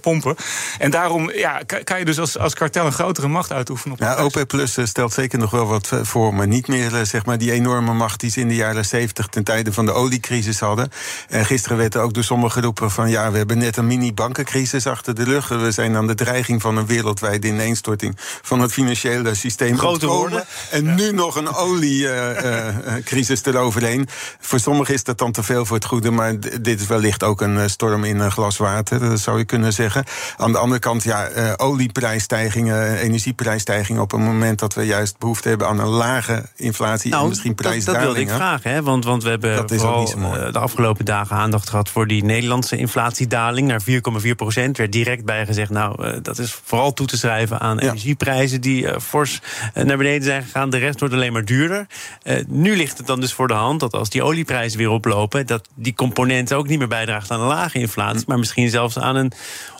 pompen. 0.00 0.36
En 0.78 0.90
daarom 0.90 1.30
ja, 1.30 1.60
kan 1.84 1.98
je 1.98 2.04
dus 2.04 2.18
als, 2.18 2.38
als 2.38 2.54
kartel 2.54 2.86
een 2.86 2.92
grotere 2.92 3.28
macht 3.28 3.52
uitoefenen. 3.52 3.96
Op 3.96 4.02
ja, 4.02 4.16
OPEC 4.16 4.46
Plus 4.46 4.78
stelt 4.82 5.12
zeker 5.12 5.38
nog 5.38 5.50
wel 5.50 5.66
wat 5.66 5.90
voor, 6.02 6.34
maar 6.34 6.46
niet 6.46 6.68
meer 6.68 7.06
zeg 7.06 7.24
maar, 7.24 7.38
die 7.38 7.52
enorme 7.52 7.92
macht 7.92 8.20
die 8.20 8.30
ze 8.30 8.40
in 8.40 8.48
de 8.48 8.54
jaren 8.54 8.84
70 8.84 9.26
ten 9.26 9.44
tijde 9.44 9.72
van 9.72 9.86
de 9.86 9.92
oliecrisis 9.92 10.60
hadden. 10.60 10.90
En 11.28 11.44
gisteren 11.44 11.76
werd 11.76 11.94
er 11.94 12.00
ook 12.00 12.14
door 12.14 12.24
sommigen 12.24 12.58
geroepen 12.58 12.90
van 12.90 13.10
ja, 13.10 13.30
we 13.30 13.38
hebben 13.38 13.58
net 13.58 13.76
een 13.76 13.86
mini-bankencrisis 13.86 14.86
achter 14.86 15.14
de 15.14 15.24
rug. 15.24 15.48
We 15.48 15.70
zijn 15.70 15.87
aan 15.96 16.06
de 16.06 16.14
dreiging 16.14 16.62
van 16.62 16.76
een 16.76 16.86
wereldwijde 16.86 17.46
ineenstorting 17.46 18.16
van 18.42 18.60
het 18.60 18.72
financiële 18.72 19.34
systeem. 19.34 19.78
Grote 19.78 20.06
woorden. 20.06 20.44
En 20.70 20.94
nu 20.94 21.12
nog 21.12 21.36
een 21.36 21.54
oliecrisis 21.54 23.42
uh, 23.46 23.54
eroverheen. 23.54 24.08
Voor 24.40 24.60
sommigen 24.60 24.94
is 24.94 25.04
dat 25.04 25.18
dan 25.18 25.32
te 25.32 25.42
veel 25.42 25.64
voor 25.64 25.76
het 25.76 25.84
goede, 25.84 26.10
maar 26.10 26.40
dit 26.60 26.80
is 26.80 26.86
wellicht 26.86 27.22
ook 27.22 27.40
een 27.40 27.70
storm 27.70 28.04
in 28.04 28.18
een 28.18 28.32
glas 28.32 28.56
water, 28.56 29.00
dat 29.00 29.20
zou 29.20 29.38
je 29.38 29.44
kunnen 29.44 29.72
zeggen. 29.72 30.04
Aan 30.36 30.52
de 30.52 30.58
andere 30.58 30.80
kant, 30.80 31.02
ja, 31.02 31.30
uh, 31.30 31.52
olieprijsstijgingen, 31.56 32.96
energieprijsstijgingen 32.96 34.02
op 34.02 34.12
een 34.12 34.22
moment 34.22 34.58
dat 34.58 34.74
we 34.74 34.82
juist 34.82 35.18
behoefte 35.18 35.48
hebben 35.48 35.68
aan 35.68 35.78
een 35.78 35.86
lage 35.86 36.44
inflatie 36.56 37.10
nou, 37.10 37.22
en 37.22 37.28
misschien 37.28 37.54
prijsdalingen. 37.54 38.06
Dat, 38.06 38.14
dat 38.14 38.24
wilde 38.24 38.30
ik 38.30 38.36
vragen, 38.36 38.70
hè? 38.70 38.82
Want, 38.82 39.04
want 39.04 39.22
we 39.22 39.28
hebben 39.28 39.56
dat 39.56 39.70
is 39.70 39.80
vooral, 39.80 39.96
ook 39.96 40.04
niet 40.04 40.10
zo 40.14 40.18
mooi. 40.18 40.40
uh, 40.40 40.52
de 40.52 40.58
afgelopen 40.58 41.04
dagen 41.04 41.36
aandacht 41.36 41.68
gehad 41.68 41.88
voor 41.88 42.06
die 42.06 42.24
Nederlandse 42.24 42.76
inflatiedaling 42.76 43.68
naar 43.68 43.82
4,4 44.24 44.30
procent. 44.36 44.76
Werd 44.76 44.92
direct 44.92 45.24
bij 45.24 45.46
gezegd, 45.46 45.70
nou, 45.78 46.06
uh, 46.06 46.16
dat 46.22 46.38
is 46.38 46.58
vooral 46.64 46.92
toe 46.92 47.06
te 47.06 47.16
schrijven 47.16 47.60
aan 47.60 47.76
Ja. 47.76 47.82
energieprijzen 47.82 48.60
die 48.60 48.82
uh, 48.82 48.98
fors 48.98 49.40
uh, 49.74 49.84
naar 49.84 49.96
beneden 49.96 50.22
zijn 50.22 50.42
gegaan. 50.42 50.70
De 50.70 50.78
rest 50.78 51.00
wordt 51.00 51.14
alleen 51.14 51.32
maar 51.32 51.44
duurder. 51.44 51.86
Nu 52.46 52.76
ligt 52.76 52.98
het 52.98 53.06
dan 53.06 53.20
dus 53.20 53.32
voor 53.32 53.48
de 53.48 53.54
hand 53.54 53.80
dat 53.80 53.92
als 53.92 54.10
die 54.10 54.22
olieprijzen 54.22 54.78
weer 54.78 54.90
oplopen, 54.90 55.46
dat 55.46 55.68
die 55.74 55.94
component 55.94 56.52
ook 56.52 56.68
niet 56.68 56.78
meer 56.78 56.88
bijdraagt 56.88 57.30
aan 57.30 57.40
een 57.40 57.46
lage 57.46 57.78
inflatie, 57.78 58.24
maar 58.26 58.38
misschien 58.38 58.70
zelfs 58.70 58.98
aan 58.98 59.16
een 59.16 59.32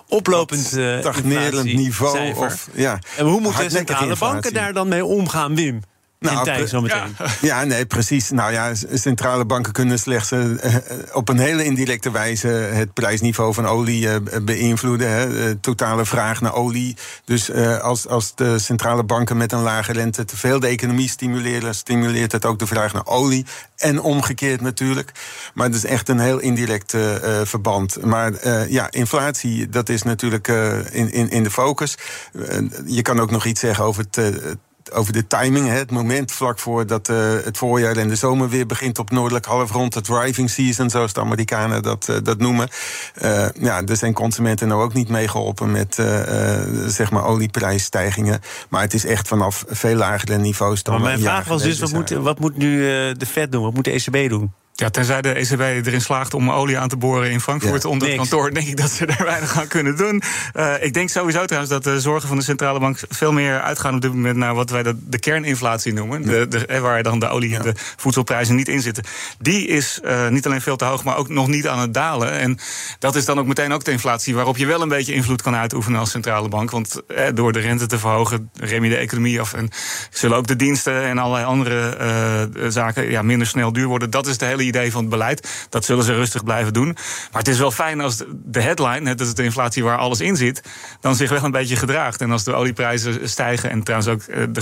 oplopend 0.09 0.73
uh, 0.76 0.99
stagnerend 0.99 1.64
niveau. 1.75 2.35
Of, 2.35 2.69
ja, 2.75 2.99
En 3.17 3.25
hoe 3.25 3.40
moeten 3.40 3.52
hardnekkige 3.61 3.99
centrale 3.99 4.33
banken 4.33 4.52
daar 4.52 4.73
dan 4.73 4.88
mee 4.88 5.05
omgaan, 5.05 5.55
Wim? 5.55 5.81
Nou, 6.20 6.66
zometeen. 6.66 7.16
Ja, 7.40 7.64
nee, 7.64 7.87
precies. 7.87 8.30
Nou 8.30 8.52
ja, 8.52 8.72
centrale 8.92 9.44
banken 9.44 9.72
kunnen 9.72 9.98
slechts 9.98 10.32
eh, 10.32 10.75
eh, 10.75 10.82
op 11.12 11.28
een 11.28 11.38
hele 11.38 11.64
indirecte 11.64 12.10
wijze 12.10 12.48
het 12.48 12.92
prijsniveau 12.92 13.54
van 13.54 13.66
olie 13.66 14.10
eh, 14.10 14.16
beïnvloeden. 14.42 15.10
Hè. 15.10 15.54
Totale 15.56 16.04
vraag 16.04 16.40
naar 16.40 16.54
olie. 16.54 16.96
Dus 17.25 17.52
als, 17.80 18.08
als 18.08 18.34
de 18.34 18.58
centrale 18.58 19.04
banken 19.04 19.37
met 19.37 19.52
een 19.52 19.62
lage 19.62 19.92
rente 19.92 20.25
te 20.25 20.37
veel 20.37 20.60
de 20.60 20.66
economie 20.66 21.08
stimuleren, 21.08 21.75
stimuleert 21.75 22.32
het 22.32 22.44
ook 22.44 22.58
de 22.58 22.66
vraag 22.66 22.92
naar 22.92 23.06
olie. 23.06 23.46
En 23.76 24.00
omgekeerd 24.00 24.60
natuurlijk. 24.60 25.12
Maar 25.54 25.66
het 25.66 25.75
is 25.75 25.84
echt 25.84 26.08
een 26.08 26.18
heel 26.18 26.38
indirect 26.38 26.94
verband. 27.42 28.04
Maar 28.04 28.48
ja, 28.68 28.90
inflatie, 28.90 29.68
dat 29.68 29.88
is 29.88 30.02
natuurlijk 30.02 30.48
in, 30.92 31.12
in, 31.12 31.30
in 31.30 31.42
de 31.42 31.50
focus. 31.50 31.96
Je 32.87 33.02
kan 33.02 33.20
ook 33.20 33.30
nog 33.30 33.44
iets 33.44 33.60
zeggen 33.60 33.84
over 33.84 34.04
het. 34.10 34.37
Eh, 34.90 34.99
over 34.99 35.12
de 35.12 35.26
timing, 35.26 35.66
hè, 35.66 35.75
het 35.75 35.90
moment 35.90 36.33
vlak 36.33 36.59
voordat 36.59 37.09
uh, 37.09 37.16
het 37.45 37.59
voorjaar 37.59 37.97
en 37.97 38.09
de 38.09 38.16
zomer 38.16 38.49
weer 38.49 38.66
begint 38.66 38.99
op 38.99 39.11
noordelijk 39.11 39.47
halfrond, 39.47 39.95
het 39.95 40.04
driving 40.04 40.51
season, 40.51 40.90
zoals 40.90 41.12
de 41.12 41.20
Amerikanen 41.20 41.83
dat, 41.83 42.07
uh, 42.11 42.16
dat 42.22 42.38
noemen. 42.38 42.68
Uh, 43.22 43.46
ja, 43.61 43.83
er 43.85 43.96
zijn 43.96 44.12
consumenten 44.12 44.68
nou 44.68 44.83
ook 44.83 44.94
niet 44.94 45.09
meegeholpen 45.09 45.70
met 45.70 45.94
zeg 46.87 47.11
maar 47.11 47.24
olieprijsstijgingen. 47.24 48.40
Maar 48.68 48.83
het 48.83 48.94
is 48.94 49.05
echt 49.05 49.29
vanaf 49.29 49.64
veel 49.68 49.96
lagere 49.96 50.38
niveaus 50.38 50.83
dan. 50.83 50.94
Maar 50.94 51.03
mijn 51.03 51.20
vraag 51.20 51.44
was 51.44 51.62
dus: 51.62 51.79
wat 51.79 51.92
moet, 51.92 52.11
wat 52.11 52.38
moet 52.38 52.57
nu 52.57 52.81
de 53.12 53.27
Fed 53.27 53.53
doen? 53.53 53.62
Wat 53.62 53.74
moet 53.74 53.85
de 53.85 53.90
ECB 53.90 54.29
doen? 54.29 54.53
Ja, 54.81 54.91
tenzij 54.91 55.23
de 55.23 55.33
ECB 55.33 55.61
erin 55.61 56.01
slaagt 56.01 56.35
om 56.35 56.51
olie 56.51 56.79
aan 56.79 56.88
te 56.88 56.97
boren 56.97 57.31
in 57.31 57.41
Frankfurt 57.41 57.83
Ja, 57.83 57.88
onder 57.88 58.09
het 58.09 58.17
niks. 58.17 58.31
kantoor, 58.31 58.55
denk 58.55 58.67
ik 58.67 58.77
dat 58.77 58.91
ze 58.91 59.07
daar 59.07 59.25
weinig 59.25 59.59
aan 59.59 59.67
kunnen 59.67 59.97
doen. 59.97 60.23
Uh, 60.55 60.75
ik 60.81 60.93
denk 60.93 61.09
sowieso 61.09 61.45
trouwens 61.45 61.73
dat 61.73 61.85
de 61.85 62.01
zorgen 62.01 62.29
van 62.29 62.37
de 62.37 62.43
centrale 62.43 62.81
bank 62.81 63.01
veel 63.09 63.33
meer 63.33 63.61
uitgaan 63.61 63.95
op 63.95 64.01
dit 64.01 64.12
moment 64.12 64.37
naar 64.37 64.55
wat 64.55 64.71
wij 64.71 64.83
de, 64.83 64.97
de 65.01 65.19
kerninflatie 65.19 65.93
noemen. 65.93 66.23
De, 66.23 66.49
de, 66.49 66.81
waar 66.81 67.03
dan 67.03 67.19
de 67.19 67.29
olie 67.29 67.57
en 67.57 67.62
de 67.62 67.73
voedselprijzen 67.97 68.57
niet 68.57 68.69
in 68.69 68.81
zitten. 68.81 69.05
Die 69.38 69.67
is 69.67 70.01
uh, 70.05 70.29
niet 70.29 70.47
alleen 70.47 70.61
veel 70.61 70.77
te 70.77 70.85
hoog, 70.85 71.05
maar 71.05 71.17
ook 71.17 71.29
nog 71.29 71.49
niet 71.49 71.69
aan 71.69 71.79
het 71.79 71.95
dalen. 71.95 72.33
En 72.33 72.59
dat 72.99 73.17
is 73.17 73.25
dan 73.25 73.38
ook 73.38 73.47
meteen 73.47 73.73
ook 73.73 73.85
de 73.85 73.91
inflatie 73.91 74.35
waarop 74.35 74.57
je 74.57 74.67
wel 74.67 74.83
een 74.83 74.88
beetje 74.88 75.14
invloed 75.14 75.43
kan 75.43 75.55
uitoefenen 75.55 76.01
als 76.01 76.11
centrale 76.11 76.49
bank. 76.49 76.71
Want 76.71 77.03
eh, 77.07 77.27
door 77.35 77.53
de 77.53 77.61
rente 77.61 77.87
te 77.87 77.99
verhogen, 77.99 78.51
rem 78.61 78.85
je 78.85 78.91
de 78.91 78.97
economie 78.97 79.41
af. 79.41 79.55
En 79.55 79.71
zullen 80.11 80.37
ook 80.37 80.47
de 80.47 80.57
diensten 80.57 81.03
en 81.03 81.19
allerlei 81.19 81.45
andere 81.45 81.97
uh, 82.57 82.67
zaken 82.69 83.11
ja, 83.11 83.23
minder 83.23 83.47
snel 83.47 83.73
duur 83.73 83.87
worden. 83.87 84.11
Dat 84.11 84.27
is 84.27 84.33
het 84.33 84.41
hele 84.41 84.67
idee 84.68 84.92
van 84.92 85.00
het 85.00 85.11
beleid. 85.11 85.66
Dat 85.68 85.85
zullen 85.85 86.04
ze 86.04 86.14
rustig 86.14 86.44
blijven 86.44 86.72
doen. 86.72 86.87
Maar 87.33 87.42
het 87.42 87.48
is 87.48 87.59
wel 87.59 87.70
fijn 87.70 88.00
als 88.00 88.22
de 88.33 88.61
headline, 88.61 89.14
dat 89.14 89.26
is 89.26 89.35
de 89.35 89.44
inflatie 89.44 89.85
waar 89.85 89.98
alles 89.98 90.20
in 90.20 90.37
zit, 90.37 90.62
dan 91.00 91.14
zich 91.16 91.31
wel 91.31 91.44
een 91.44 91.50
beetje 91.50 91.76
gedraagt. 91.76 92.20
En 92.20 92.31
als 92.31 92.44
de 92.44 92.54
olieprijzen 92.54 93.28
stijgen 93.28 93.70
en 93.70 93.83
trouwens 93.83 94.11
ook 94.11 94.22
eh, 94.22 94.44
de 94.50 94.61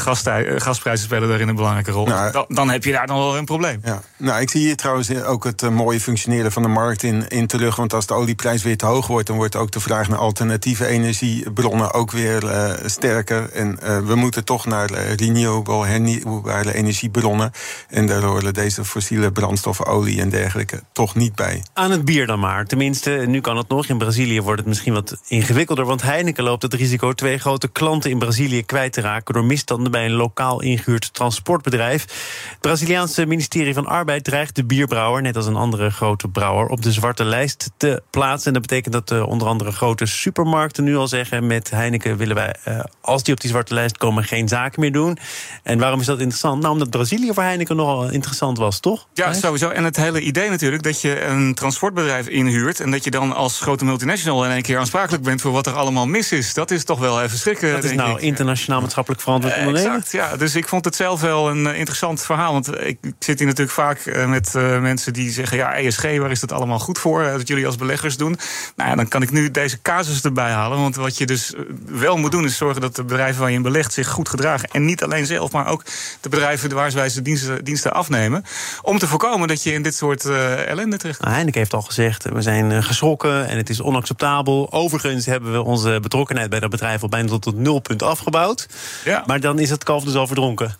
gasprijzen 0.61 1.05
spelen 1.07 1.29
daarin 1.29 1.49
een 1.49 1.55
belangrijke 1.55 1.91
rol, 1.91 2.07
nou, 2.07 2.33
dan, 2.33 2.45
dan, 2.49 2.71
heb 2.71 2.85
je 2.85 2.93
daar 2.93 3.07
dan 3.07 3.19
wel 3.19 3.37
een 3.37 3.45
probleem. 3.45 3.81
Ja. 3.85 4.03
Nou, 4.17 4.41
ik 4.41 4.51
zie 4.51 4.61
hier 4.61 4.77
trouwens 4.77 5.23
ook 5.23 5.45
het 5.45 5.63
uh, 5.63 5.71
mooie 5.71 6.01
functioneren 6.01 6.53
van 6.53 6.63
de 6.63 6.69
markt 6.69 7.03
in, 7.03 7.29
in 7.29 7.47
terug. 7.47 7.77
Want 7.77 7.95
als 7.95 8.07
de 8.07 8.15
olieprijs 8.15 8.63
weer 8.63 8.77
te 8.77 8.87
hoog 8.87 9.07
wordt, 9.07 9.27
dan 9.27 9.37
wordt 9.37 9.57
ook 9.57 9.71
de 9.71 9.81
vraag 9.81 10.09
naar 10.09 10.19
alternatieve 10.19 10.87
energiebronnen 10.87 11.93
ook 11.93 12.11
weer 12.11 12.45
uh, 12.45 12.73
sterker. 12.85 13.51
En 13.51 13.79
uh, 13.83 13.99
we 13.99 14.15
moeten 14.15 14.45
toch 14.45 14.67
naar 14.67 14.91
renewable, 14.93 15.87
hernieuwbare 15.87 16.75
energiebronnen. 16.75 17.53
En 17.89 18.07
daar 18.07 18.23
horen 18.23 18.55
deze 18.55 18.85
fossiele 18.85 19.33
brandstoffen, 19.33 19.87
olie 19.97 20.21
en 20.21 20.29
dergelijke 20.29 20.83
toch 20.93 21.15
niet 21.15 21.35
bij. 21.35 21.63
Aan 21.73 21.91
het 21.91 22.05
bier 22.05 22.27
dan 22.27 22.41
maar. 22.41 22.67
Tenminste, 22.67 23.11
nu 23.11 23.41
kan 23.41 23.57
het 23.57 23.69
nog. 23.69 23.87
In 23.87 23.99
Brazilië 23.99 24.41
wordt 24.41 24.61
het 24.61 24.69
misschien 24.69 24.93
wat 24.93 25.17
ingewikkelder. 25.29 25.85
Want 25.85 26.03
Heineken 26.03 26.45
loopt 26.45 26.63
het 26.63 26.75
risico 26.75 27.13
twee 27.13 27.39
grote 27.39 27.69
klanten 27.69 28.11
in 28.11 28.19
Brazilië 28.19 28.65
kwijt 28.65 28.93
te 28.93 29.01
raken. 29.01 29.35
door 29.35 29.45
misstanden 29.45 29.91
bij 29.93 30.05
een 30.05 30.13
lokaal 30.13 30.63
ingehuurd 30.63 31.15
transportbedrijf. 31.15 32.03
Het 32.51 32.61
Braziliaanse 32.61 33.27
ministerie 33.27 33.75
van 33.75 33.87
Arbeid 33.87 34.25
dreigt 34.25 34.55
de 34.55 34.65
bierbrouwer, 34.65 35.23
net 35.23 35.37
als 35.37 35.47
een 35.47 35.57
andere 35.57 35.91
grote 35.91 36.29
brouwer, 36.29 36.67
op 36.67 36.83
de 36.83 36.93
zwarte 36.93 37.25
lijst 37.25 37.71
te 37.77 38.03
plaatsen. 38.11 38.47
En 38.47 38.53
dat 38.53 38.63
betekent 38.63 38.95
dat 38.95 39.11
uh, 39.11 39.29
onder 39.29 39.49
andere 39.49 39.73
grote 39.73 40.07
supermarkten 40.07 40.85
nu 40.85 40.97
al 40.97 41.09
zeggen: 41.09 41.47
met 41.47 41.71
Heineken 41.71 42.17
willen 42.17 42.35
wij, 42.35 42.55
uh, 42.69 42.81
als 43.01 43.23
die 43.23 43.35
op 43.35 43.41
die 43.41 43.51
zwarte 43.51 43.75
lijst 43.75 43.99
komen, 43.99 44.25
geen 44.25 44.49
zaken 44.49 44.81
meer 44.81 44.93
doen. 44.93 45.19
En 45.63 45.79
waarom 45.79 46.01
is 46.01 46.07
dat 46.07 46.19
interessant? 46.19 46.61
Nou, 46.61 46.73
omdat 46.73 46.91
Brazilië 46.91 47.33
voor 47.33 47.43
Heineken 47.43 47.77
nogal 47.77 48.11
interessant 48.11 48.59
was, 48.59 48.81
toch? 48.81 49.07
Ja, 49.15 49.33
sowieso. 49.33 49.69
En 49.77 49.85
het 49.85 49.97
hele 49.97 50.21
idee 50.21 50.51
natuurlijk 50.51 50.83
dat 50.83 51.01
je 51.01 51.25
een 51.25 51.55
transportbedrijf 51.55 52.27
inhuurt. 52.27 52.81
en 52.81 52.91
dat 52.91 53.05
je 53.05 53.11
dan 53.11 53.35
als 53.35 53.61
grote 53.61 53.85
multinational 53.85 54.45
in 54.45 54.51
één 54.51 54.63
keer 54.63 54.79
aansprakelijk 54.79 55.23
bent 55.23 55.41
voor 55.41 55.53
wat 55.53 55.67
er 55.67 55.73
allemaal 55.73 56.07
mis 56.07 56.33
is. 56.33 56.55
Dat 56.55 56.71
is 56.71 56.85
toch 56.85 56.99
wel 56.99 57.23
even 57.23 57.39
schrikken. 57.39 57.73
Dat 57.73 57.85
is 57.85 57.93
nou 57.93 58.17
ik. 58.17 58.21
internationaal 58.21 58.81
maatschappelijk 58.81 59.23
verantwoord 59.23 59.57
uh, 59.57 59.67
ondernemen. 59.67 59.97
Exact, 59.97 60.13
ja. 60.13 60.37
Dus 60.37 60.55
ik 60.55 60.69
vond 60.69 60.85
het 60.85 60.97
zelf 60.97 61.21
wel 61.21 61.49
een 61.49 61.65
uh, 61.65 61.79
interessant 61.79 62.23
verhaal. 62.23 62.53
Want 62.53 62.81
ik 62.81 62.99
zit 63.19 63.39
hier 63.39 63.47
natuurlijk 63.47 63.77
vaak 63.77 64.07
uh, 64.07 64.27
met 64.27 64.53
mensen 64.81 65.13
die 65.13 65.31
zeggen: 65.31 65.57
ja, 65.57 65.75
ESG, 65.75 66.03
waar 66.03 66.31
is 66.31 66.41
dat 66.41 66.53
allemaal 66.53 66.79
goed 66.79 66.99
voor? 66.99 67.23
dat 67.23 67.49
jullie 67.49 67.67
als 67.67 67.77
beleggers 67.77 68.17
doen. 68.17 68.39
Nou 68.77 68.91
ja, 68.91 68.97
dan 68.97 69.09
kan 69.09 69.23
ik 69.23 69.31
nu 69.31 69.51
deze 69.51 69.83
casus 69.83 70.23
erbij 70.23 70.51
halen. 70.51 70.79
Want 70.79 70.97
wat 70.97 71.19
je 71.19 71.27
dus 71.27 71.55
wel 71.87 72.17
moet 72.17 72.31
doen, 72.31 72.45
is 72.45 72.57
zorgen 72.57 72.81
dat 72.81 72.97
de 72.97 73.05
bedrijven 73.05 73.41
waar 73.41 73.51
je 73.51 73.57
in 73.57 73.63
belegt 73.63 73.93
zich 73.93 74.09
goed 74.09 74.29
gedragen. 74.29 74.69
En 74.69 74.85
niet 74.85 75.03
alleen 75.03 75.27
zelf, 75.27 75.53
maar 75.53 75.67
ook 75.67 75.83
de 76.21 76.29
bedrijven 76.29 76.75
waar 76.75 76.91
zij 76.91 77.09
ze 77.09 77.23
diensten, 77.23 77.65
diensten 77.65 77.93
afnemen. 77.93 78.45
Om 78.83 78.99
te 78.99 79.07
voorkomen 79.07 79.49
dat 79.49 79.63
je 79.63 79.66
in 79.75 79.83
dit 79.83 79.95
soort 79.95 80.25
uh, 80.25 80.69
ellende 80.69 80.97
terecht 80.97 81.21
nou, 81.21 81.35
Heineken 81.35 81.61
heeft 81.61 81.75
al 81.75 81.83
gezegd, 81.83 82.25
we 82.25 82.43
zijn 82.43 82.71
uh, 82.71 82.83
geschrokken 82.83 83.49
en 83.49 83.57
het 83.57 83.71
is 83.71 83.81
onacceptabel. 83.81 84.73
Overigens 84.73 85.27
hebben 85.27 85.53
we 85.53 85.63
onze 85.63 85.99
betrokkenheid 86.03 86.51
bij 86.51 86.61
dat 86.61 86.71
bedrijf 86.71 87.03
al 87.03 87.09
bijna 87.09 87.29
tot 87.29 87.45
het 87.45 87.57
nulpunt 87.57 88.03
afgebouwd. 88.03 88.69
Ja. 89.05 89.23
Maar 89.27 89.41
dan 89.41 89.59
is 89.59 89.71
het 89.71 89.85
kalf 89.85 90.05
dus 90.05 90.15
al 90.15 90.27
verdronken. 90.27 90.77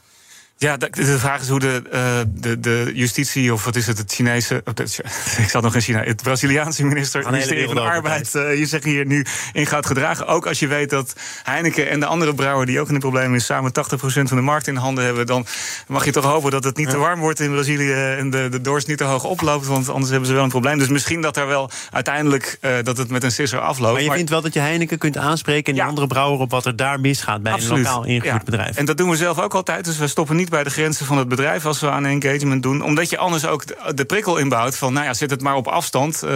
Ja, 0.59 0.77
de, 0.77 0.91
de, 0.91 1.19
vraag 1.19 1.41
is 1.41 1.49
hoe 1.49 1.61
de, 1.61 1.83
uh, 1.93 2.19
de, 2.41 2.61
de 2.61 2.91
justitie, 2.95 3.53
of 3.53 3.65
wat 3.65 3.77
is 3.77 3.87
het, 3.87 3.99
het 3.99 4.13
Chinese. 4.13 4.63
ik 5.43 5.49
zat 5.49 5.63
nog 5.63 5.75
in 5.75 5.81
China. 5.81 6.03
Het 6.03 6.23
Braziliaanse 6.23 6.85
minister, 6.85 7.21
het 7.21 7.31
ministerie 7.31 7.67
van 7.67 7.75
de 7.75 7.81
Arbeid. 7.81 8.35
Uh, 8.35 8.59
je 8.59 8.67
zegt 8.67 8.85
hier 8.85 9.07
nu 9.07 9.27
in 9.53 9.67
gaat 9.67 9.87
gedragen. 9.87 10.27
Ook 10.27 10.47
als 10.47 10.59
je 10.59 10.67
weet 10.67 10.91
dat 10.91 11.13
Heineken 11.43 11.91
en 11.91 12.01
de 12.01 12.07
andere 12.07 12.35
brouwer 12.35 12.67
die 12.67 12.81
ook 12.81 12.89
in 12.89 12.95
de 12.95 13.01
problemen 13.01 13.37
is, 13.37 13.45
samen 13.45 13.71
80% 13.71 13.73
van 14.07 14.37
de 14.37 14.43
markt 14.43 14.67
in 14.67 14.77
handen 14.77 15.05
hebben. 15.05 15.27
Dan 15.27 15.47
mag 15.87 16.05
je 16.05 16.13
toch 16.13 16.25
hopen 16.25 16.51
dat 16.51 16.65
het 16.65 16.77
niet 16.77 16.91
te 16.91 16.99
warm 16.99 17.21
wordt 17.21 17.41
in 17.41 17.51
Brazilië 17.51 17.93
en 17.93 18.31
de, 18.31 18.49
de 18.49 18.61
dorst 18.61 18.87
niet 18.87 18.99
te 18.99 19.05
hoog 19.05 19.25
oploopt. 19.25 19.67
Want 19.67 19.89
anders 19.89 20.11
hebben 20.11 20.29
ze 20.29 20.35
wel 20.35 20.45
een 20.45 20.49
probleem. 20.49 20.79
Dus 20.79 20.89
misschien 20.89 21.21
dat 21.21 21.37
er 21.37 21.47
wel 21.47 21.71
uiteindelijk 21.91 22.59
uh, 22.61 22.73
dat 22.83 22.97
het 22.97 23.11
met 23.11 23.23
een 23.23 23.33
sisser 23.33 23.61
afloopt. 23.61 23.93
Maar 23.93 24.03
je 24.03 24.13
vindt 24.13 24.31
wel 24.31 24.43
dat 24.43 24.55
je 24.55 24.61
Heineken 24.61 24.99
kunt 24.99 25.17
aanspreken 25.17 25.67
en 25.67 25.79
die 25.79 25.89
andere 25.89 26.07
brouwer 26.07 26.41
op 26.41 26.51
wat 26.51 26.67
er 26.67 26.77
daar 26.77 27.01
misgaat 27.01 27.43
bij 27.43 27.53
een 27.53 27.69
lokaal 27.69 28.05
ingevoerd 28.05 28.45
bedrijf. 28.45 28.77
En 28.77 28.85
dat 28.85 28.97
doen 28.97 29.11
we 29.11 29.17
zelf 29.17 29.39
ook 29.39 29.55
altijd. 29.55 29.85
Dus 29.85 29.99
we 29.99 30.07
stoppen 30.07 30.37
niet 30.37 30.45
bij 30.51 30.65
de 30.65 30.71
grenzen 30.71 31.07
van 31.07 31.19
het 31.19 31.29
bedrijf 31.29 31.67
als 31.67 31.81
we 31.81 31.91
aan 31.91 32.07
engagement 32.07 32.63
doen. 32.63 32.83
Omdat 32.83 33.11
je 33.11 33.19
anders 33.19 33.47
ook 33.47 33.65
de 33.97 34.05
prikkel 34.05 34.37
inbouwt 34.37 34.77
van, 34.77 34.93
nou 34.93 35.07
ja, 35.07 35.15
zet 35.15 35.31
het 35.31 35.43
maar 35.43 35.55
op 35.55 35.67
afstand. 35.67 36.23
Uh, 36.25 36.31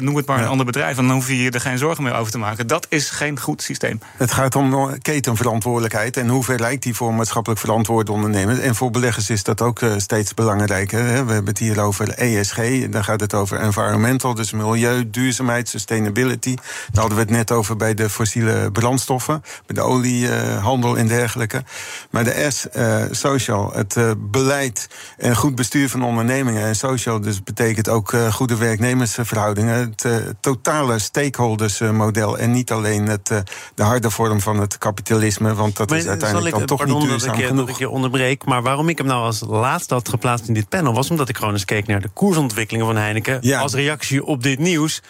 noem 0.00 0.16
het 0.16 0.26
maar 0.26 0.38
een 0.38 0.48
ander 0.48 0.66
bedrijf. 0.66 0.98
En 0.98 1.06
dan 1.06 1.14
hoef 1.14 1.28
je 1.28 1.42
je 1.42 1.50
er 1.50 1.60
geen 1.60 1.78
zorgen 1.78 2.04
meer 2.04 2.14
over 2.14 2.32
te 2.32 2.38
maken. 2.38 2.66
Dat 2.66 2.86
is 2.88 3.10
geen 3.10 3.40
goed 3.40 3.62
systeem. 3.62 4.00
Het 4.16 4.32
gaat 4.32 4.56
om 4.56 4.98
ketenverantwoordelijkheid. 5.02 6.16
En 6.16 6.28
hoe 6.28 6.44
ver 6.44 6.60
lijkt 6.60 6.82
die 6.82 6.94
voor 6.94 7.14
maatschappelijk 7.14 7.60
verantwoord 7.60 8.10
ondernemen. 8.10 8.62
En 8.62 8.74
voor 8.74 8.90
beleggers 8.90 9.30
is 9.30 9.42
dat 9.42 9.60
ook 9.60 9.80
uh, 9.80 9.92
steeds 9.96 10.34
belangrijker. 10.34 10.98
Hè. 10.98 11.24
We 11.24 11.32
hebben 11.32 11.52
het 11.52 11.58
hier 11.58 11.80
over 11.80 12.08
ESG. 12.08 12.88
Dan 12.90 13.04
gaat 13.04 13.20
het 13.20 13.34
over 13.34 13.58
environmental, 13.58 14.34
dus 14.34 14.52
milieu, 14.52 15.10
duurzaamheid, 15.10 15.68
sustainability. 15.68 16.54
Daar 16.54 17.00
hadden 17.00 17.14
we 17.14 17.22
het 17.22 17.30
net 17.30 17.52
over 17.52 17.76
bij 17.76 17.94
de 17.94 18.10
fossiele 18.10 18.70
brandstoffen. 18.72 19.42
Bij 19.66 19.76
de 19.76 19.82
oliehandel 19.82 20.98
en 20.98 21.06
dergelijke. 21.06 21.64
Maar 22.10 22.24
de 22.24 22.46
S, 22.50 22.66
uh, 22.76 23.02
social, 23.10 23.55
het 23.64 23.96
uh, 23.96 24.10
beleid 24.18 24.88
en 25.16 25.36
goed 25.36 25.54
bestuur 25.54 25.88
van 25.88 26.02
ondernemingen. 26.02 26.66
En 26.66 26.76
social 26.76 27.20
dus 27.20 27.42
betekent 27.42 27.88
ook 27.88 28.12
uh, 28.12 28.32
goede 28.32 28.56
werknemersverhoudingen. 28.56 29.74
Het 29.74 30.04
uh, 30.04 30.16
totale 30.40 30.98
stakeholdersmodel. 30.98 32.38
en 32.38 32.50
niet 32.50 32.72
alleen 32.72 33.06
het, 33.06 33.28
de 33.74 33.82
harde 33.82 34.10
vorm 34.10 34.40
van 34.40 34.60
het 34.60 34.78
kapitalisme. 34.78 35.54
Want 35.54 35.76
dat 35.76 35.90
maar, 35.90 35.98
is 35.98 36.06
uiteindelijk 36.06 36.56
ik, 36.56 36.66
dan 36.66 36.76
toch 36.76 36.86
niet 36.86 37.00
duurzaam 37.00 37.28
dat 37.28 37.38
ik, 37.38 37.46
genoeg. 37.46 37.66
Dat 37.66 37.74
ik 37.74 37.80
je 37.80 37.90
onderbreek. 37.90 38.44
Maar 38.44 38.62
waarom 38.62 38.88
ik 38.88 38.98
hem 38.98 39.06
nou 39.06 39.22
als 39.22 39.42
laatste 39.46 39.94
had 39.94 40.08
geplaatst 40.08 40.48
in 40.48 40.54
dit 40.54 40.68
panel... 40.68 40.94
was 40.94 41.10
omdat 41.10 41.28
ik 41.28 41.36
gewoon 41.36 41.52
eens 41.52 41.64
keek 41.64 41.86
naar 41.86 42.00
de 42.00 42.08
koersontwikkelingen 42.08 42.86
van 42.86 42.96
Heineken... 42.96 43.38
Ja. 43.40 43.60
als 43.60 43.74
reactie 43.74 44.24
op 44.24 44.42
dit 44.42 44.58
nieuws 44.58 45.02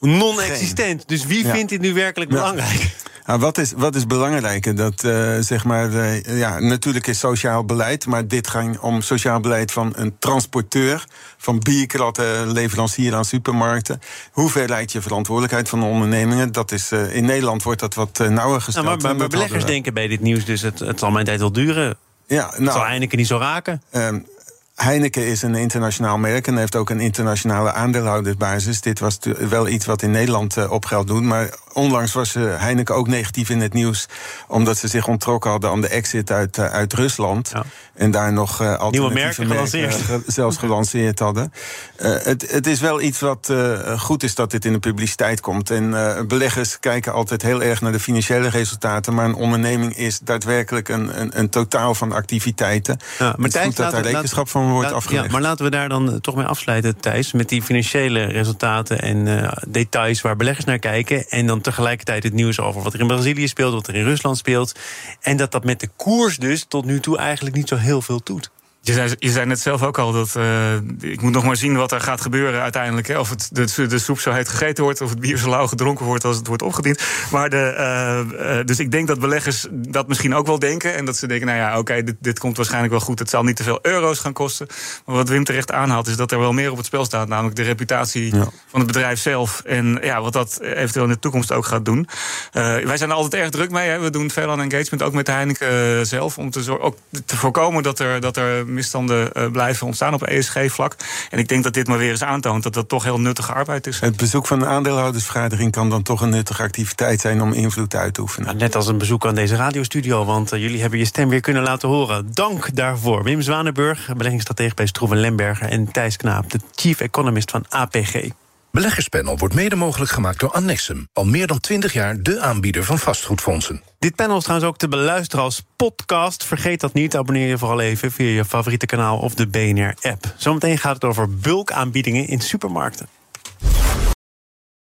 non-existent. 0.00 1.08
Dus 1.08 1.26
wie 1.26 1.46
ja. 1.46 1.54
vindt 1.54 1.70
dit 1.70 1.80
nu 1.80 1.94
werkelijk 1.94 2.30
belangrijk? 2.30 2.96
Nou, 3.28 3.40
wat, 3.40 3.58
is, 3.58 3.72
wat 3.76 3.94
is 3.94 4.06
belangrijker? 4.06 4.74
Dat, 4.74 5.04
uh, 5.04 5.36
zeg 5.40 5.64
maar, 5.64 5.90
uh, 5.90 6.38
ja, 6.38 6.58
natuurlijk 6.58 7.06
is 7.06 7.18
sociaal 7.18 7.64
beleid, 7.64 8.06
maar 8.06 8.26
dit 8.26 8.48
ging 8.48 8.78
om 8.78 9.00
sociaal 9.00 9.40
beleid 9.40 9.72
van 9.72 9.92
een 9.96 10.16
transporteur, 10.18 11.04
van 11.36 11.58
bierkratten, 11.58 12.52
leverancier 12.52 13.14
aan 13.14 13.24
supermarkten. 13.24 14.00
Hoe 14.32 14.50
ver 14.50 14.68
leidt 14.68 14.92
je 14.92 15.02
verantwoordelijkheid 15.02 15.68
van 15.68 15.80
de 15.80 15.86
ondernemingen? 15.86 16.52
Dat 16.52 16.72
is, 16.72 16.92
uh, 16.92 17.14
in 17.14 17.24
Nederland 17.24 17.62
wordt 17.62 17.80
dat 17.80 17.94
wat 17.94 18.18
nauwer 18.18 18.60
gesteld. 18.60 18.86
Nou, 18.86 18.96
maar, 18.96 19.10
maar, 19.10 19.16
maar 19.16 19.28
beleggers 19.28 19.64
denken 19.64 19.94
bij 19.94 20.06
dit 20.06 20.20
nieuws 20.20 20.44
dus, 20.44 20.62
het, 20.62 20.78
het 20.78 20.98
zal 20.98 21.10
mijn 21.10 21.24
tijd 21.24 21.40
wel 21.40 21.52
duren. 21.52 21.96
Ja, 22.26 22.46
nou, 22.46 22.62
het 22.62 22.72
zal 22.72 22.84
Heineken 22.86 23.18
niet 23.18 23.26
zo 23.26 23.38
raken. 23.38 23.82
Um, 23.92 24.26
Heineken 24.74 25.26
is 25.26 25.42
een 25.42 25.54
internationaal 25.54 26.18
merk 26.18 26.46
en 26.46 26.56
heeft 26.56 26.76
ook 26.76 26.90
een 26.90 27.00
internationale 27.00 27.72
aandeelhoudersbasis. 27.72 28.80
Dit 28.80 28.98
was 28.98 29.18
wel 29.48 29.68
iets 29.68 29.86
wat 29.86 30.02
in 30.02 30.10
Nederland 30.10 30.68
op 30.68 30.84
geld 30.84 31.06
doen. 31.06 31.26
Maar 31.26 31.50
onlangs 31.78 32.12
was 32.12 32.34
uh, 32.34 32.60
Heineken 32.60 32.94
ook 32.94 33.08
negatief 33.08 33.50
in 33.50 33.60
het 33.60 33.72
nieuws. 33.72 34.06
Omdat 34.48 34.78
ze 34.78 34.88
zich 34.88 35.06
onttrokken 35.06 35.50
hadden 35.50 35.70
aan 35.70 35.80
de 35.80 35.88
exit 35.88 36.30
uit, 36.30 36.58
uh, 36.58 36.64
uit 36.64 36.92
Rusland. 36.92 37.50
Ja. 37.52 37.64
En 37.94 38.10
daar 38.10 38.32
nog 38.32 38.60
uh, 38.60 38.68
alternatieve 38.68 38.98
Nieuwe 38.98 39.14
merken, 39.14 39.48
merken 39.48 39.68
gelanceerd. 39.68 40.22
zelfs 40.26 40.56
gelanceerd 40.56 41.18
hadden. 41.18 41.52
het, 41.96 42.50
het 42.50 42.66
is 42.66 42.80
wel 42.80 43.00
iets 43.00 43.20
wat 43.20 43.52
goed 43.98 44.22
is 44.22 44.34
dat 44.34 44.50
dit 44.50 44.64
in 44.64 44.72
de 44.72 44.78
publiciteit 44.78 45.40
komt. 45.40 45.70
En 45.70 45.90
beleggers 46.28 46.80
kijken 46.80 47.12
altijd 47.12 47.42
heel 47.42 47.62
erg 47.62 47.80
naar 47.80 47.92
de 47.92 48.00
financiële 48.00 48.48
resultaten. 48.48 49.14
Maar 49.14 49.24
een 49.24 49.34
onderneming 49.34 49.96
is 49.96 50.18
daadwerkelijk 50.18 50.88
een, 50.88 51.20
een, 51.20 51.38
een 51.38 51.48
totaal 51.48 51.94
van 51.94 52.12
activiteiten. 52.12 52.98
Ja, 53.18 53.24
maar 53.24 53.46
het 53.46 53.54
is 53.54 53.62
goed 53.62 53.76
dat 53.76 53.90
daar 53.90 54.02
rekenschap 54.02 54.48
van 54.48 54.70
wordt 54.70 54.92
afgelegd. 54.92 55.24
Ja, 55.24 55.32
maar 55.32 55.40
laten 55.40 55.64
we 55.64 55.70
daar 55.70 55.88
dan 55.88 56.20
toch 56.20 56.34
mee 56.34 56.46
afsluiten, 56.46 57.00
Thijs. 57.00 57.32
Met 57.32 57.48
die 57.48 57.62
financiële 57.62 58.24
resultaten 58.24 59.00
en 59.00 59.26
uh, 59.26 59.52
details 59.68 60.20
waar 60.20 60.36
beleggers 60.36 60.64
naar 60.64 60.78
kijken. 60.78 61.28
En 61.28 61.46
dan 61.46 61.60
tegelijkertijd 61.68 62.22
het 62.22 62.32
nieuws 62.32 62.60
over 62.60 62.82
wat 62.82 62.94
er 62.94 63.00
in 63.00 63.06
Brazilië 63.06 63.48
speelt, 63.48 63.72
wat 63.72 63.86
er 63.86 63.94
in 63.94 64.04
Rusland 64.04 64.36
speelt. 64.36 64.78
En 65.20 65.36
dat 65.36 65.52
dat 65.52 65.64
met 65.64 65.80
de 65.80 65.88
koers 65.96 66.36
dus 66.36 66.64
tot 66.68 66.84
nu 66.84 67.00
toe 67.00 67.18
eigenlijk 67.18 67.56
niet 67.56 67.68
zo 67.68 67.76
heel 67.76 68.02
veel 68.02 68.20
doet. 68.24 68.50
Je 68.88 68.94
zei, 68.94 69.14
je 69.18 69.30
zei 69.30 69.46
net 69.46 69.60
zelf 69.60 69.82
ook 69.82 69.98
al 69.98 70.12
dat. 70.12 70.34
Uh, 70.36 70.74
ik 71.00 71.20
moet 71.20 71.32
nog 71.32 71.44
maar 71.44 71.56
zien 71.56 71.76
wat 71.76 71.92
er 71.92 72.00
gaat 72.00 72.20
gebeuren 72.20 72.60
uiteindelijk. 72.60 73.06
Hè. 73.06 73.18
Of 73.18 73.30
het, 73.30 73.48
de, 73.52 73.86
de 73.86 73.98
soep 73.98 74.20
zo 74.20 74.32
heet 74.32 74.48
gegeten 74.48 74.84
wordt. 74.84 75.00
Of 75.00 75.10
het 75.10 75.20
bier 75.20 75.36
zo 75.36 75.48
lauw 75.48 75.66
gedronken 75.66 76.04
wordt 76.06 76.24
als 76.24 76.36
het 76.36 76.46
wordt 76.46 76.62
opgediend. 76.62 77.02
Maar 77.30 77.50
de, 77.50 77.74
uh, 77.78 78.56
uh, 78.58 78.64
dus 78.64 78.78
ik 78.78 78.90
denk 78.90 79.06
dat 79.06 79.20
beleggers 79.20 79.66
dat 79.70 80.08
misschien 80.08 80.34
ook 80.34 80.46
wel 80.46 80.58
denken. 80.58 80.94
En 80.94 81.04
dat 81.04 81.16
ze 81.16 81.26
denken: 81.26 81.46
nou 81.46 81.58
ja, 81.58 81.70
oké, 81.70 81.78
okay, 81.78 82.04
dit, 82.04 82.16
dit 82.20 82.38
komt 82.38 82.56
waarschijnlijk 82.56 82.92
wel 82.92 83.02
goed. 83.02 83.18
Het 83.18 83.30
zal 83.30 83.42
niet 83.42 83.56
te 83.56 83.62
veel 83.62 83.78
euro's 83.82 84.18
gaan 84.18 84.32
kosten. 84.32 84.66
Maar 85.06 85.16
wat 85.16 85.28
Wim 85.28 85.44
terecht 85.44 85.72
aanhaalt, 85.72 86.06
is 86.06 86.16
dat 86.16 86.32
er 86.32 86.38
wel 86.38 86.52
meer 86.52 86.70
op 86.70 86.76
het 86.76 86.86
spel 86.86 87.04
staat. 87.04 87.28
Namelijk 87.28 87.56
de 87.56 87.62
reputatie 87.62 88.36
ja. 88.36 88.48
van 88.66 88.80
het 88.80 88.86
bedrijf 88.86 89.20
zelf. 89.20 89.62
En 89.64 89.98
ja, 90.02 90.20
wat 90.20 90.32
dat 90.32 90.60
eventueel 90.60 91.04
in 91.04 91.10
de 91.10 91.18
toekomst 91.18 91.52
ook 91.52 91.66
gaat 91.66 91.84
doen. 91.84 92.08
wij 92.52 92.96
zijn 92.96 93.10
er 93.10 93.16
altijd 93.16 93.42
erg 93.42 93.50
druk 93.50 93.70
mee. 93.70 93.88
Hè. 93.88 93.98
We 93.98 94.10
doen 94.10 94.30
veel 94.30 94.50
aan 94.50 94.60
engagement, 94.60 95.02
ook 95.02 95.12
met 95.12 95.26
de 95.26 95.32
Heineken 95.32 96.06
zelf. 96.06 96.38
Om 96.38 96.50
te, 96.50 96.80
ook 96.80 96.96
te 97.26 97.36
voorkomen 97.36 97.82
dat 97.82 97.98
er. 97.98 98.20
Dat 98.20 98.36
er 98.36 98.66
misstanden 98.78 99.30
uh, 99.36 99.50
blijven 99.50 99.86
ontstaan 99.86 100.14
op 100.14 100.22
ESG-vlak. 100.22 100.96
En 101.30 101.38
ik 101.38 101.48
denk 101.48 101.64
dat 101.64 101.74
dit 101.74 101.88
maar 101.88 101.98
weer 101.98 102.10
eens 102.10 102.22
aantoont 102.22 102.62
dat 102.62 102.74
dat 102.74 102.88
toch 102.88 103.04
heel 103.04 103.20
nuttige 103.20 103.52
arbeid 103.52 103.86
is. 103.86 104.00
Het 104.00 104.16
bezoek 104.16 104.46
van 104.46 104.60
een 104.60 104.68
aandeelhoudersvergadering 104.68 105.72
kan 105.72 105.90
dan 105.90 106.02
toch 106.02 106.20
een 106.20 106.30
nuttige 106.30 106.62
activiteit 106.62 107.20
zijn 107.20 107.42
om 107.42 107.52
invloed 107.52 107.94
uit 107.94 108.14
te 108.14 108.20
oefenen. 108.20 108.46
Nou, 108.46 108.58
net 108.58 108.74
als 108.76 108.86
een 108.86 108.98
bezoek 108.98 109.26
aan 109.26 109.34
deze 109.34 109.56
radiostudio, 109.56 110.24
want 110.24 110.52
uh, 110.52 110.60
jullie 110.60 110.80
hebben 110.80 110.98
je 110.98 111.04
stem 111.04 111.28
weer 111.28 111.40
kunnen 111.40 111.62
laten 111.62 111.88
horen. 111.88 112.28
Dank 112.32 112.74
daarvoor. 112.74 113.22
Wim 113.22 113.42
Zwanenburg, 113.42 114.10
beleggingsstratege 114.16 114.74
bij 114.74 114.86
Stroeven 114.86 115.18
Lemberger 115.18 115.68
en 115.68 115.92
Thijs 115.92 116.16
Knaap, 116.16 116.50
de 116.50 116.60
chief 116.74 117.00
economist 117.00 117.50
van 117.50 117.64
APG. 117.68 118.30
Beleggerspanel 118.70 119.38
wordt 119.38 119.54
mede 119.54 119.76
mogelijk 119.76 120.10
gemaakt 120.10 120.40
door 120.40 120.50
Annexum. 120.50 121.08
Al 121.12 121.24
meer 121.24 121.46
dan 121.46 121.60
20 121.60 121.92
jaar 121.92 122.22
de 122.22 122.40
aanbieder 122.40 122.84
van 122.84 122.98
vastgoedfondsen. 122.98 123.82
Dit 123.98 124.14
panel 124.14 124.36
is 124.36 124.42
trouwens 124.42 124.70
ook 124.70 124.76
te 124.78 124.88
beluisteren 124.88 125.44
als 125.44 125.62
podcast. 125.76 126.44
Vergeet 126.44 126.80
dat 126.80 126.92
niet. 126.92 127.16
Abonneer 127.16 127.48
je 127.48 127.58
vooral 127.58 127.80
even 127.80 128.12
via 128.12 128.26
je 128.26 128.44
favoriete 128.44 128.86
kanaal 128.86 129.18
of 129.18 129.34
de 129.34 129.46
BNR-app. 129.46 130.34
Zometeen 130.36 130.78
gaat 130.78 130.94
het 130.94 131.04
over 131.04 131.34
bulkaanbiedingen 131.34 132.26
in 132.26 132.40
supermarkten. 132.40 133.08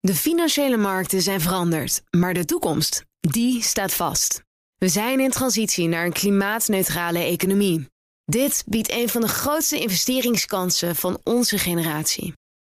De 0.00 0.14
financiële 0.14 0.76
markten 0.76 1.22
zijn 1.22 1.40
veranderd, 1.40 2.02
maar 2.10 2.34
de 2.34 2.44
toekomst, 2.44 3.04
die 3.20 3.62
staat 3.62 3.94
vast. 3.94 4.42
We 4.78 4.88
zijn 4.88 5.20
in 5.20 5.30
transitie 5.30 5.88
naar 5.88 6.04
een 6.04 6.12
klimaatneutrale 6.12 7.18
economie. 7.18 7.88
Dit 8.24 8.62
biedt 8.66 8.92
een 8.92 9.08
van 9.08 9.20
de 9.20 9.28
grootste 9.28 9.78
investeringskansen 9.78 10.96
van 10.96 11.20
onze 11.22 11.58
generatie. 11.58 12.34